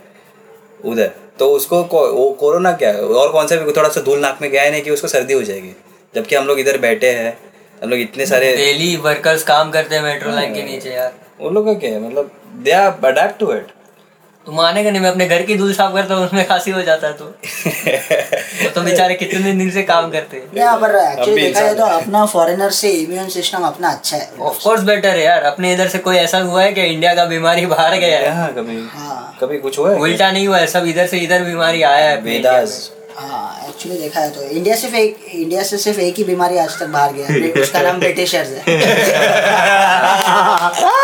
उधर। 0.84 1.12
तो 1.40 1.50
उसको 1.52 1.84
को, 1.84 2.00
वो 2.08 2.30
कोरोना 2.40 2.72
क्या 2.74 2.92
है 2.92 3.02
और 3.02 3.32
कौन 3.32 3.48
सा 3.48 3.56
भी 3.56 3.72
थोड़ा 3.72 3.90
सा 3.90 4.02
धूल 4.02 4.20
नाक 4.20 4.42
में 4.42 4.50
गया 4.52 4.64
है 4.64 4.72
नहीं 4.72 4.82
कि 4.82 4.92
उसको 4.92 5.08
सर्दी 5.08 5.34
हो 5.34 5.42
जाएगी 5.44 5.74
जबकि 6.16 6.36
हम 6.36 6.46
लोग 6.48 6.60
इधर 6.60 6.78
बैठे 6.78 7.12
हैं 7.12 7.38
हम 7.84 7.90
लोग 7.90 8.00
इतने 8.00 8.26
सारे 8.26 8.56
डेली 8.56 8.96
वर्कर्स 9.04 9.44
काम 9.44 9.72
करते 9.72 9.96
हैं 9.96 10.02
मेट्रो 10.04 10.32
लाइन 10.32 10.54
के 10.54 10.64
नीचे 10.64 10.90
यार। 10.90 11.14
वो 11.40 11.50
लोग 11.50 11.66
का 11.66 11.74
क्या 11.80 11.92
है 11.92 12.00
मतलब 12.08 12.32
they 12.64 12.72
are 12.72 12.92
adapt 13.06 13.40
to 13.40 13.52
it 13.54 13.68
तुम 14.46 14.56
मानेगा 14.56 14.92
नहीं 14.92 15.02
मैं 15.02 15.10
अपने 15.10 15.26
घर 15.28 15.42
की 15.42 15.56
धूल 15.58 15.74
साफ़ 15.74 15.94
करता 15.94 16.16
हूँ 16.16 16.26
उसमें 16.26 16.46
खांसी 16.48 16.72
हो 16.72 16.82
जाता 16.82 17.08
है 17.08 17.14
तो। 17.14 17.26
तो 18.76 18.82
बेचारे 18.82 19.16
कितने 19.16 19.52
दिन 19.54 19.70
से 19.72 19.84
काम 19.84 20.10
करते 20.12 20.38
हैं। 20.38 20.58
यहाँ 20.58 20.78
पर 20.80 20.96
एक्चुअली 20.96 21.42
देखा 21.42 21.62
जाए 21.62 21.74
तो 21.76 21.86
अपना 21.98 22.26
फॉरेनर 22.26 22.70
से 22.72 22.92
इम्यून 22.92 23.28
सिस्टम 23.30 23.64
अपना 23.64 23.90
अच्छा 23.90 24.18
है। 24.18 24.30
ऑफ़ 24.42 24.64
कोर्स 24.64 24.84
बेटर 24.84 25.10
है 25.10 25.24
यार 25.24 25.44
अपने 25.44 25.74
इधर 25.74 25.88
से 25.88 25.98
कोई 26.00 26.16
ऐसा 26.18 26.40
हुआ 26.40 26.64
है 26.64 26.72
कि 26.74 26.82
इंडिया 26.84 27.14
का 27.16 27.26
बीमारी 27.26 27.66
बाहर 27.66 27.98
गया 27.98 28.18
है? 28.20 28.32
हाँ 28.36 28.48
कभी 28.54 28.80
हाँ। 28.94 29.38
कभी 29.42 29.58
कुछ 29.58 29.80
हुआ 29.80 29.92
है? 29.92 29.98
उल्टा 30.00 30.32
नहीं 30.32 30.48
हुआ 30.48 30.58
है 30.58 30.68
सब 30.68 30.86
इधर 30.88 31.08
से 31.08 31.20
इधर 31.20 31.44
बीमारी 31.44 31.82
आया 31.84 32.10
है 32.10 32.18
वेदास 32.22 32.92
हाँ 33.18 33.68
एक्चुअली 33.70 33.98
देखा 33.98 34.20
है 34.20 34.30
तो 34.36 34.42
इंडिया 34.44 34.76
सिर्फ़ 34.76 34.96
एक 34.96 35.26
इंडिया 35.34 35.64
से 35.64 35.78
सिर्फ़ 35.78 36.00
एक 36.00 36.16
ही 36.18 36.24
बीमारी 36.24 36.58
आज 36.58 36.78
तक 36.80 36.88
बाहर 36.96 37.14
गया 37.14 37.28
है। 37.28 37.52
उसका 37.62 37.82
नाम 37.82 38.00
ब्रिटिशर्स 38.00 38.50
है। 38.50 38.76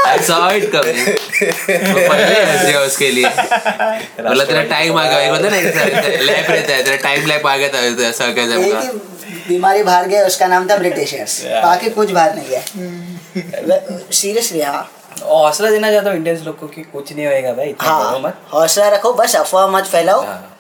आई 0.08 0.20
सॉ 0.28 0.50
इट 0.52 0.72
कमिंग 0.72 1.08
पहले 1.42 2.44
हंस 2.44 2.66
गया 2.66 2.80
उसके 2.82 3.12
लिए। 3.12 3.30
बोला 3.30 4.44
तेरा 4.46 4.64
टाइम 4.74 4.98
आ 4.98 5.04
गया। 5.04 5.20
एक 5.20 5.30
होता 5.32 5.56
है 5.56 5.64
ना 5.64 6.02
लैप 6.24 6.50
रहता 6.50 6.74
है 6.74 6.84
तेरा 6.84 6.96
टाइम 7.04 7.26
लैप 7.28 7.48
आ 7.48 7.56
गया 7.58 7.70
था 7.70 8.12
सर्कस 8.24 8.58
एक 8.58 8.74
का 8.74 8.82
बीमारी 9.48 9.84
बाहर 9.84 10.08
गया 10.08 10.26
उसका 10.26 10.48
नाम 10.48 10.70
था 10.70 10.78
ब्रिटिशर्स 10.78 11.42
बाकी 11.46 11.90
कुछ 12.00 12.12
बाहर 12.12 12.36
नहीं 12.36 12.48
गया। 12.50 13.80
सीरियसली 14.12 14.62
हाँ। 14.62 14.90
हौसला 15.24 15.70
देना 15.70 15.92
चाहता 15.92 16.10
हूँ 16.10 16.18
इंडियंस 16.18 16.42
लोग 16.46 16.60
को 16.60 16.68
कि 16.68 16.82
कुछ 16.92 17.14
नहीं 17.14 17.26
होएगा 17.26 17.54
भाई 17.54 17.74
हाँ 17.82 18.34
हौसला 18.54 18.88
रखो 18.90 19.14
बस 19.14 19.36
अफवाह 19.36 19.68
मत 19.68 19.86
फैलाओ। 19.92 20.22
हाँ। 20.26 20.57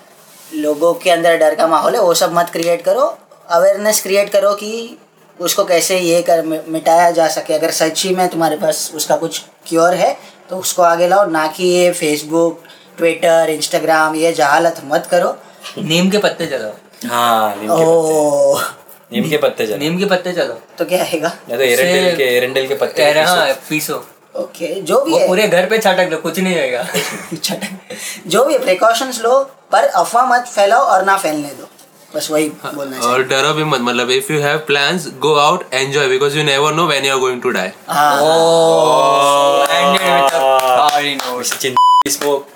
लोगों 0.52 0.94
के 0.94 1.10
अंदर 1.12 1.38
डर 1.38 1.56
का 1.56 1.68
माहौल 1.68 1.96
है 1.96 2.02
वो 2.02 2.14
सब 2.14 2.34
मत 2.34 2.50
क्रिएट 2.50 2.82
करो। 2.82 3.06
अवेयरनेस 3.50 4.02
क्रिएट 4.04 4.30
करो 4.30 4.54
कि 4.56 4.98
उसको 5.40 5.64
कैसे 5.66 6.00
ये 6.00 6.22
कर 6.30 6.44
मिटाया 6.44 7.10
जा 7.12 7.28
सके। 7.30 7.54
अगर 7.54 7.72
सच्ची 7.74 8.16
में 8.16 8.28
तुम्हारे 8.30 8.56
पास 8.58 8.92
उसका 8.96 9.16
कुछ 9.18 9.42
क्योर 9.68 9.94
है 9.96 10.18
तो 10.50 10.58
उसको 10.58 10.82
आगे 10.84 11.08
लाओ। 11.08 11.26
ना 11.30 11.46
कि 11.48 11.64
ये 11.66 11.92
फेसबुक 11.94 12.64
ट्विटर 12.98 13.50
इंस्टाग्राम 13.50 14.16
ये 14.16 14.32
जहालत 14.34 14.82
मत 14.86 15.08
करो। 15.12 15.36
नीम 15.80 16.10
के 16.10 16.18
पत्ते 16.18 16.48
चलाओ 16.48 17.10
हाँ 17.10 17.56
नीम 17.56 17.68
के 17.68 17.84
ओ 17.84 18.56
पत्ते 18.56 19.16
नीम 19.16 19.30
के 19.30 19.38
पत्ते 19.38 19.68
चलो 19.68 19.78
नीम 19.78 19.98
के 20.00 20.06
पत्ते 20.06 20.32
चलो 20.34 20.54
तो 20.78 20.86
क्या 20.86 21.04
आएगा? 21.04 21.32
या 21.50 21.58
तो 21.58 21.64
एरेंडल 21.64 22.16
के 22.18 22.24
एरेंडल 22.38 22.68
के 22.68 22.76
पत्ते 22.76 23.14
कह 23.14 23.54
पीसो। 23.70 24.06
हाँ 24.38 24.43
ओके 24.43 24.67
जो 24.82 25.00
भी 25.06 25.12
वो 25.12 25.17
है। 25.19 25.28
पूरे 25.28 25.47
घर 25.47 25.65
पे 25.69 25.78
छटक 25.78 26.10
दो 26.10 26.17
कुछ 26.17 26.39
नहीं 26.39 26.56
होएगा। 26.56 26.84
छटक। 27.43 27.95
जो 28.28 28.43
भी 28.45 28.58
प्रिकॉशंस 28.58 29.21
लो 29.21 29.39
पर 29.71 29.84
अफवाह 29.84 30.26
मत 30.26 30.47
फैलाओ 30.56 30.82
और 30.82 31.06
ना 31.06 31.17
फैलने 31.17 31.47
दो। 31.47 31.67
बस 32.15 32.30
वही 32.32 32.50
बोलना 32.65 33.00
और 33.08 33.23
डरो 33.23 33.54
भी 33.54 33.63
मत 33.63 33.80
मतलब 33.82 34.10
if 34.12 34.32
you 34.34 34.39
have 34.41 34.58
plans 34.67 35.08
go 35.19 35.34
out 35.36 35.73
enjoy 35.73 36.08
because 36.08 36.38
you 36.38 36.43
never 36.43 36.73
know 36.73 36.86
when 36.88 37.06
you 37.06 37.13
are 37.13 37.19
going 37.19 37.41
to 37.41 37.50
die 37.50 37.69
हाँ। 37.88 38.21
Oh, 38.21 39.65
ended 39.80 40.02
with 40.02 40.34
a 40.34 40.45
party 40.80 41.15
note. 41.17 41.76
Smoke 42.08 42.47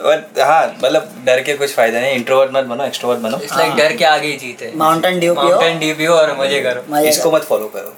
but 0.00 0.38
हाँ 0.40 0.66
मतलब 0.84 1.22
डर 1.26 1.40
के 1.42 1.54
कुछ 1.56 1.74
फ़ायदा 1.74 2.00
नहीं 2.00 2.12
इंट्रोवर्ट 2.12 2.50
मत 2.52 2.64
बनो 2.64 2.84
एक्सट्रोवर्ट 2.84 3.20
बनो। 3.20 3.36
It's 3.38 3.56
like 3.58 3.76
डर 3.78 3.92
के 3.96 4.04
आगे 4.04 4.28
ही 4.28 4.36
जीत। 4.36 4.62
है 4.62 4.76
माउंटेन 4.76 5.20
ड्यू 5.20 5.34
पियो। 5.34 5.44
माउंटेन 5.44 5.78
ड्यू 5.78 5.94
पियो 5.94 6.14
और 6.14 6.36
मज़े 6.40 6.60
करो। 6.60 6.98
इसको 6.98 7.30
मत 7.32 7.42
फॉलो 7.42 7.66
करो। 7.66 7.94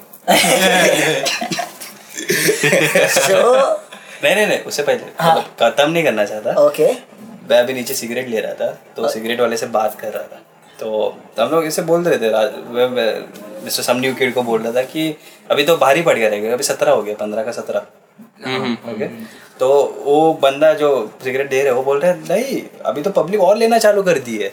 सो 3.17 3.37
नहीं 4.23 4.35
नहीं 4.35 4.47
नहीं 4.47 4.59
उससे 4.61 4.83
पहले 4.83 5.03
मतलब 5.21 5.43
खत्म 5.59 5.89
नहीं 5.91 6.03
करना 6.03 6.25
चाहता। 6.25 6.53
ओके। 6.61 6.87
मैं 7.49 7.59
अभी 7.59 7.73
नीचे 7.73 7.93
सिगरेट 7.93 8.27
ले 8.29 8.39
रहा 8.41 8.53
था 8.55 8.71
तो 8.95 9.09
सिगरेट 9.09 9.39
वाले 9.39 9.57
से 9.57 9.65
बात 9.73 9.99
कर 9.99 10.11
रहा 10.13 10.23
था। 10.23 10.41
तो 10.79 10.87
हम 11.39 11.49
लोग 11.51 11.65
इसे 11.65 11.81
बोल 11.83 12.03
रहे 12.03 12.17
थे 12.19 12.29
मिस्टर 13.65 13.83
समन्यू 13.83 14.13
किड 14.15 14.33
को 14.33 14.41
बोल 14.43 14.61
रहा 14.61 14.71
था 14.73 14.81
कि 14.85 15.15
अभी 15.51 15.63
तो 15.65 15.75
भारी 15.77 16.01
पड़ 16.01 16.17
गया 16.17 16.29
रहेगा 16.29 16.53
अभी 16.53 16.63
सत्रह 16.63 16.91
हो 16.91 17.01
गया 17.03 17.15
पंद्रह 17.15 17.43
का 17.43 17.51
सत्रह। 17.51 17.79
ओके। 18.91 19.07
तो 19.59 19.67
वो 20.05 20.33
बंदा 20.41 20.73
जो 20.73 20.89
सिगरेट 21.23 21.49
दे 21.49 21.61
रहे 21.63 21.71
वो 21.73 21.83
बोल 21.83 21.99
रहे 21.99 22.13
नहीं 22.13 22.61
अभी 22.85 23.01
तो 23.01 23.09
पब्लिक 23.11 23.41
और 23.41 23.57
लेना 23.57 23.77
चालू 23.79 24.03
कर 24.03 24.19
दी 24.19 24.37
है। 24.37 24.51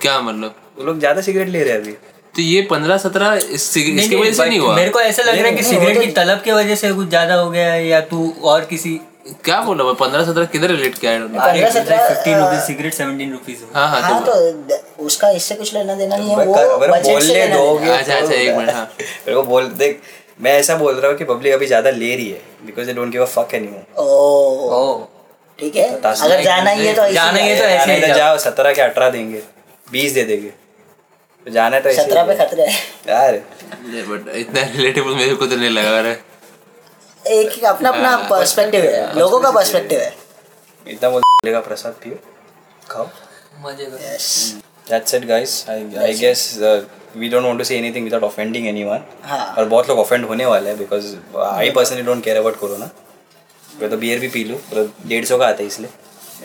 क्या 0.00 0.20
मतलब? 0.20 0.54
वो 0.78 0.84
लोग 0.84 0.98
ज़्यादा 0.98 1.20
सिगरेट 1.22 1.48
ले 1.48 1.62
रहे 1.64 1.72
हैं 1.72 1.80
अभी। 1.80 1.96
तो 2.34 2.42
ये 2.42 2.60
पंद्रह 2.70 2.96
सत्रह 2.98 3.32
इसकी 3.52 3.92
नहीं, 3.92 4.16
वजह 4.16 4.32
से 4.32 4.44
नहीं 4.46 4.58
हुआ। 4.58 4.74
मेरे 4.76 4.90
को 4.90 5.00
ऐसा 5.00 5.22
लग 5.22 5.38
रहा 5.38 5.46
है 5.46 5.52
कि 5.56 5.62
सिगरेट 5.64 6.00
की 6.00 6.06
तलब 6.12 6.40
की 6.42 6.52
वजह 6.52 6.74
से 6.74 6.92
कुछ 6.92 7.08
ज़्यादा 7.08 7.34
हो 7.34 7.50
गया 7.50 7.72
है 7.72 7.86
या 7.86 8.00
तू 8.12 8.32
और 8.44 8.64
किसी 8.64 9.00
क्या 9.44 9.60
बोला 9.62 9.84
मैं? 9.84 9.94
पंद्रह 9.94 10.24
सत्रह 10.24 10.44
किधर 10.52 10.68
रिलेट 10.70 10.98
किया 10.98 11.10
है? 11.12 11.18
Fifteen 11.18 12.38
rupees 12.38 12.60
cigarette 12.62 12.94
seventeen 12.94 13.32
rupees 13.32 13.58
हाँ। 13.74 13.86
हाँ। 13.88 14.00
हाँ 14.02 14.24
तो 14.24 14.32
तो 14.70 15.04
उसका 15.04 15.30
इससे 15.32 15.54
कुछ 15.54 15.74
लेना 15.74 15.94
देना 15.94 16.16
नहीं 16.16 16.30
है 16.30 16.36
वो 16.36 16.54
बोलने 16.88 17.46
दोगे 17.48 17.90
अच्छा 17.90 18.14
अच्छा 18.14 18.34
एक 18.34 18.56
मिनट 18.56 18.70
हाँ। 18.70 18.84
मेरे 19.00 19.34
को 19.34 19.42
बोल 19.42 19.68
देख 19.84 20.00
मैं 20.40 20.52
ऐसा 20.58 20.76
बोल 20.76 20.94
रहा 20.94 21.10
हूँ 21.10 21.18
कि 21.18 21.24
पब्लिक 21.24 21.54
अभी 21.54 21.66
ज़्यादा 21.66 21.90
ले 21.90 22.14
रही 22.16 22.28
है 22.30 22.40
because 22.66 22.86
they 22.86 22.92
don't 22.92 23.12
give 23.12 23.22
a 23.22 23.26
fuck 23.28 23.54
anymore 23.54 24.02
oh 24.02 24.06
oh. 24.70 25.06
ठीक 25.58 25.76
है। 25.76 25.88
अगर 25.96 26.42
जाना 26.42 26.70
ही 26.70 26.86
है 26.86 26.94
तो 26.94 27.08
जाना 27.12 27.38
ही 27.38 27.48
है 27.48 27.56
तो 27.58 27.64
ऐसे 27.64 27.94
ही 27.94 28.00
तो 28.02 28.14
जाओ। 28.14 28.38
सत्रह 28.38 28.72
के 28.74 28.82
अठारह 28.82 29.10
देंगे 29.10 29.42
बीस 29.86 30.12
दे 30.12 30.22
देंगे। 30.24 30.48
तो 30.48 30.61
जाना 31.46 31.78
तो 31.80 31.92
सत्रह 31.92 32.24
पे 32.26 32.34
खतरे 32.36 32.66
यार। 33.08 33.36
बट 34.08 34.28
इतना 34.36 34.62
रिलेटेबल 34.74 35.14
मेरे 35.14 35.34
को 35.34 35.46
तो 35.46 35.56
नहीं 35.56 35.70
लगा 35.70 36.00
रहा। 36.00 36.10
है 36.10 37.38
एक 37.38 37.64
अपना 37.64 37.88
अपना 37.88 38.16
पर्सपेक्टिव 38.30 38.84
है। 38.84 39.18
लोगों 39.18 39.40
का 39.40 39.50
पर्सपेक्टिव 39.50 40.00
है। 40.00 40.12
इतना 40.86 41.10
बोल 41.10 41.22
का 41.52 41.60
प्रसाद 41.60 41.92
पियो। 42.04 42.18
खाओ। 42.90 43.08
मज़े 43.64 43.84
करो। 43.84 43.98
Yes 44.04 44.28
that's 44.88 45.14
it 45.14 45.24
guys 45.26 45.64
I 45.70 45.84
I 46.04 46.14
guess 46.18 46.48
we 47.16 47.28
don't 47.28 47.44
want 47.44 47.58
to 47.58 47.64
say 47.64 47.76
anything 47.78 48.04
without 48.04 48.22
offending 48.24 48.66
anyone 48.68 49.04
हाँ। 49.24 49.54
और 49.58 49.64
बहुत 49.68 49.88
लोग 49.88 49.98
ऑफेंड 49.98 50.24
होने 50.26 50.46
वाले 50.46 50.68
हैं 50.70 50.78
because 50.78 51.14
I 51.44 51.70
personally 51.70 52.02
don't 52.02 52.24
care 52.24 52.36
about 52.36 52.58
corona 52.58 52.90
मैं 53.80 53.90
तो 53.90 53.96
बियर 53.96 54.18
भी 54.18 54.28
पी 54.28 54.44
लूँ 54.44 54.58
मतलब 54.58 54.94
डेढ़ 55.08 55.24
सौ 55.24 55.38
का 55.38 55.46
आता 55.46 55.62
है 55.62 55.66
इसलिए। 55.66 55.90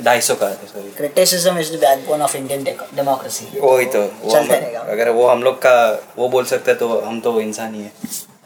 ढाई 0.03 0.21
सौ 0.21 0.35
का 0.35 0.49
sorry 0.51 0.89
criticism 0.97 1.57
is 1.59 1.71
the 1.73 1.79
backbone 1.79 2.21
of 2.21 2.35
Indian 2.37 2.63
democracy 2.63 3.45
वही 3.59 3.85
तो 3.85 4.01
वो 4.21 4.35
हम। 4.35 4.49
अगर 4.89 5.09
वो 5.09 5.27
हम 5.27 5.43
लोग 5.43 5.55
का 5.57 5.75
वो 6.17 6.29
बोल 6.29 6.45
सकते 6.45 6.71
हैं 6.71 6.79
तो 6.79 6.99
हम 6.99 7.19
तो 7.19 7.39
इंसान 7.41 7.75
ही 7.75 7.81
है। 7.81 7.91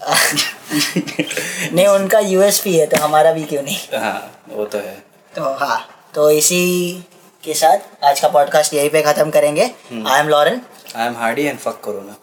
नहीं 1.73 1.87
उनका 1.87 2.19
यूएसपी 2.19 2.77
है 2.77 2.85
तो 2.85 3.01
हमारा 3.01 3.31
भी 3.33 3.43
क्यों 3.43 3.61
नहीं? 3.63 3.77
हाँ 3.99 4.43
वो 4.49 4.65
तो 4.65 4.77
है। 4.77 4.95
तो 5.35 5.53
हाँ 5.59 5.79
तो 6.15 6.29
इसी 6.31 6.63
के 7.43 7.53
साथ 7.53 8.03
आज 8.05 8.19
का 8.19 8.27
पॉडकास्ट 8.27 8.73
यहीं 8.73 8.89
पे 8.89 9.01
खत्म 9.01 9.29
करेंगे। 9.29 9.63
I 10.07 10.19
am 10.19 10.29
Lauren 10.29 10.61
I 10.95 11.07
am 11.07 11.15
Hardy 11.17 11.45
and 11.45 11.59
fuck 11.59 11.81
corona 11.83 12.15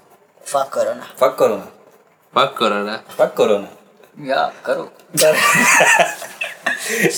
fuck 0.46 0.70
corona 0.74 1.06
fuck 1.20 1.36
corona 1.38 1.66
पक 2.34 2.54
करो 2.58 2.78
ना 2.84 2.96
फक 3.18 3.34
कोरोना 3.36 3.68
या 4.32 4.52
करो। 4.64 4.90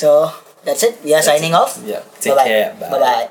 so 0.00 0.10
that's 0.64 0.82
it. 0.82 0.98
We 1.04 1.14
are 1.14 1.22
signing 1.22 1.54
off. 1.54 1.80
Yeah, 1.84 2.02
take 2.20 2.36
bye 2.36 2.44
care, 2.44 2.76
bye. 2.80 2.90
bye 2.90 2.98
bye 2.98 3.30